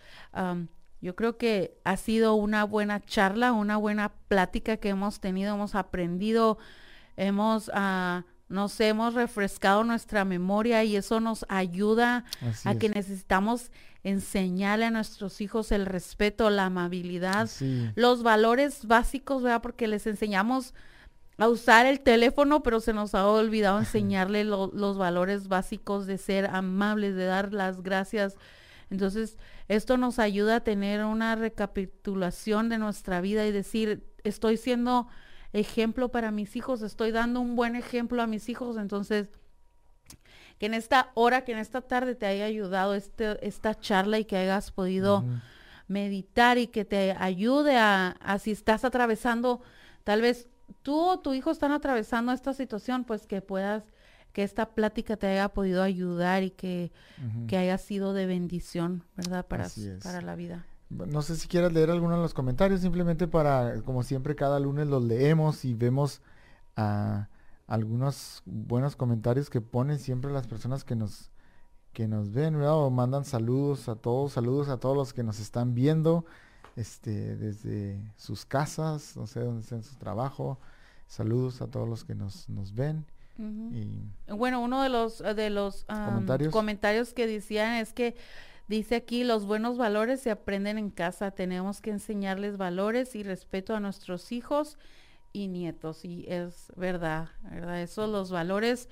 [1.00, 5.74] yo creo que ha sido una buena charla, una buena plática que hemos tenido, hemos
[5.74, 6.58] aprendido,
[7.16, 7.68] hemos...
[7.68, 12.26] Uh, nos hemos refrescado nuestra memoria y eso nos ayuda
[12.64, 13.70] a que necesitamos
[14.04, 17.48] enseñarle a nuestros hijos el respeto, la amabilidad,
[17.94, 19.62] los valores básicos, ¿verdad?
[19.62, 20.74] Porque les enseñamos
[21.38, 26.46] a usar el teléfono, pero se nos ha olvidado enseñarle los valores básicos de ser
[26.46, 28.36] amables, de dar las gracias.
[28.90, 29.38] Entonces,
[29.68, 35.08] esto nos ayuda a tener una recapitulación de nuestra vida y decir, estoy siendo
[35.52, 39.28] ejemplo para mis hijos, estoy dando un buen ejemplo a mis hijos, entonces
[40.58, 44.24] que en esta hora, que en esta tarde te haya ayudado este, esta charla y
[44.24, 45.24] que hayas podido
[45.88, 49.60] meditar y que te ayude a, si estás atravesando,
[50.04, 50.48] tal vez
[50.82, 53.92] tú o tu hijo están atravesando esta situación, pues que puedas,
[54.32, 56.92] que esta plática te haya podido ayudar y que,
[57.48, 59.44] que haya sido de bendición, ¿verdad?
[59.46, 59.68] Para,
[60.02, 60.64] para la vida.
[60.92, 64.88] No sé si quieras leer alguno de los comentarios, simplemente para, como siempre, cada lunes
[64.88, 66.20] los leemos y vemos
[66.76, 67.28] a
[67.66, 71.30] algunos buenos comentarios que ponen siempre las personas que nos
[71.92, 75.74] que nos ven, O mandan saludos a todos, saludos a todos los que nos están
[75.74, 76.24] viendo,
[76.74, 80.58] este, desde sus casas, no sé dónde está en su trabajo.
[81.06, 83.04] Saludos a todos los que nos, nos ven.
[83.38, 83.86] y
[84.32, 86.52] bueno, uno de los de los ¿Comentarios?
[86.52, 88.16] comentarios que decían es que
[88.68, 91.30] Dice aquí, los buenos valores se aprenden en casa.
[91.32, 94.78] Tenemos que enseñarles valores y respeto a nuestros hijos
[95.32, 96.04] y nietos.
[96.04, 97.82] Y es verdad, ¿verdad?
[97.82, 98.88] Eso, los valores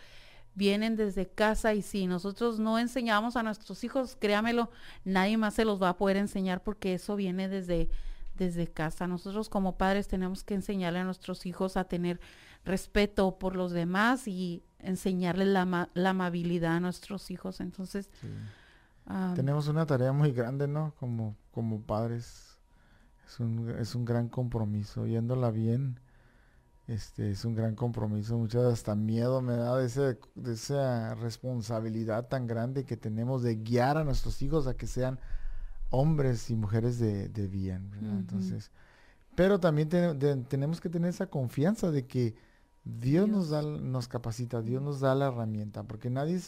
[0.54, 4.70] vienen desde casa y si nosotros no enseñamos a nuestros hijos, créamelo,
[5.04, 7.88] nadie más se los va a poder enseñar porque eso viene desde,
[8.34, 9.06] desde casa.
[9.06, 12.20] Nosotros como padres tenemos que enseñarle a nuestros hijos a tener
[12.64, 17.60] respeto por los demás y enseñarles la, la amabilidad a nuestros hijos.
[17.60, 18.10] Entonces,
[19.34, 20.94] tenemos una tarea muy grande, ¿no?
[20.98, 22.58] Como, como padres.
[23.26, 25.06] Es un, es un gran compromiso.
[25.06, 26.00] Yéndola bien,
[26.88, 28.36] este, es un gran compromiso.
[28.36, 33.56] Muchas hasta miedo me da de, ese, de esa responsabilidad tan grande que tenemos de
[33.56, 35.20] guiar a nuestros hijos a que sean
[35.90, 37.92] hombres y mujeres de, bien.
[38.02, 38.70] Entonces,
[39.34, 42.34] pero también tenemos que tener esa confianza de que
[42.84, 46.40] Dios, Nos, da, nos capacita, Dios nos da la herramienta, porque nadie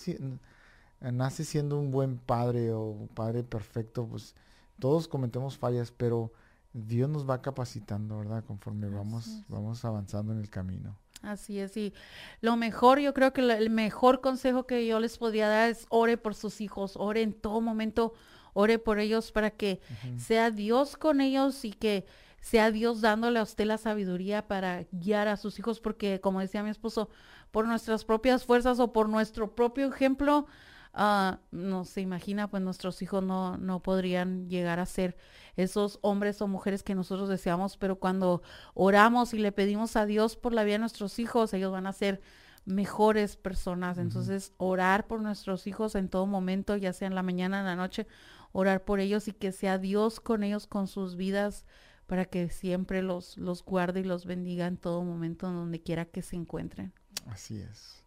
[1.10, 4.34] nace siendo un buen padre o un padre perfecto, pues
[4.78, 6.32] todos cometemos fallas, pero
[6.72, 8.44] Dios nos va capacitando, ¿verdad?
[8.44, 10.96] Conforme vamos, vamos avanzando en el camino.
[11.22, 11.92] Así es, y
[12.40, 16.16] lo mejor, yo creo que el mejor consejo que yo les podría dar es ore
[16.18, 18.12] por sus hijos, ore en todo momento,
[18.54, 19.80] ore por ellos para que
[20.18, 22.06] sea Dios con ellos y que
[22.40, 26.64] sea Dios dándole a usted la sabiduría para guiar a sus hijos, porque como decía
[26.64, 27.08] mi esposo,
[27.52, 30.46] por nuestras propias fuerzas o por nuestro propio ejemplo,
[30.94, 35.16] uh, no se imagina, pues nuestros hijos no, no podrían llegar a ser
[35.56, 38.42] esos hombres o mujeres que nosotros deseamos, pero cuando
[38.74, 41.92] oramos y le pedimos a Dios por la vida de nuestros hijos, ellos van a
[41.92, 42.20] ser
[42.64, 43.98] mejores personas.
[43.98, 47.76] Entonces, orar por nuestros hijos en todo momento, ya sea en la mañana, en la
[47.76, 48.06] noche,
[48.52, 51.64] orar por ellos y que sea Dios con ellos, con sus vidas,
[52.06, 56.04] para que siempre los, los guarde y los bendiga en todo momento, en donde quiera
[56.04, 56.92] que se encuentren.
[57.26, 58.02] Así es.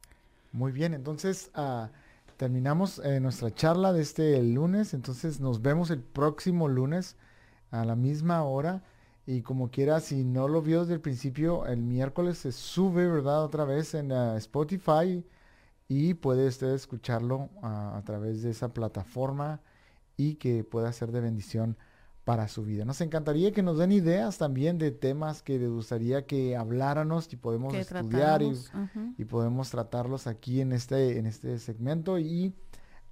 [0.52, 1.88] Muy bien, entonces, uh,
[2.38, 7.16] terminamos eh, nuestra charla de este lunes, entonces nos vemos el próximo lunes
[7.72, 8.84] a la misma hora.
[9.28, 13.44] Y como quiera, si no lo vio desde el principio, el miércoles se sube, ¿verdad?
[13.44, 15.26] Otra vez en uh, Spotify
[15.88, 19.62] y puede usted escucharlo a través de esa plataforma
[20.18, 21.78] y que pueda ser de bendición
[22.26, 22.86] para su vida.
[22.86, 27.38] Nos encantaría que nos den ideas también de temas que les gustaría que habláramos y
[27.38, 32.54] podemos estudiar y, podemos tratarlos aquí en este, en este segmento y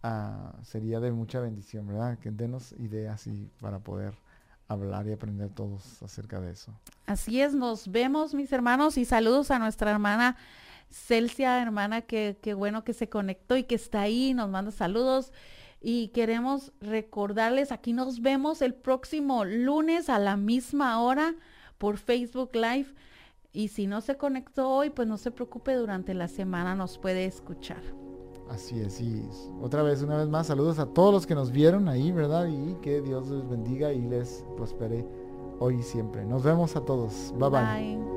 [0.03, 2.18] uh, sería de mucha bendición, ¿verdad?
[2.18, 4.16] Que denos ideas y para poder
[4.68, 6.74] hablar y aprender todos acerca de eso.
[7.05, 10.38] Así es, nos vemos mis hermanos y saludos a nuestra hermana
[10.89, 15.32] Celsia, hermana, que, que bueno que se conectó y que está ahí, nos manda saludos
[15.86, 21.36] y queremos recordarles, aquí nos vemos el próximo lunes a la misma hora
[21.78, 22.88] por Facebook Live.
[23.52, 27.26] Y si no se conectó hoy, pues no se preocupe, durante la semana nos puede
[27.26, 27.84] escuchar.
[28.50, 29.28] Así es, y
[29.62, 32.48] otra vez, una vez más, saludos a todos los que nos vieron ahí, ¿verdad?
[32.48, 35.06] Y que Dios les bendiga y les prospere
[35.60, 36.24] hoy y siempre.
[36.26, 37.34] Nos vemos a todos.
[37.38, 37.50] bye.
[37.50, 38.12] bye.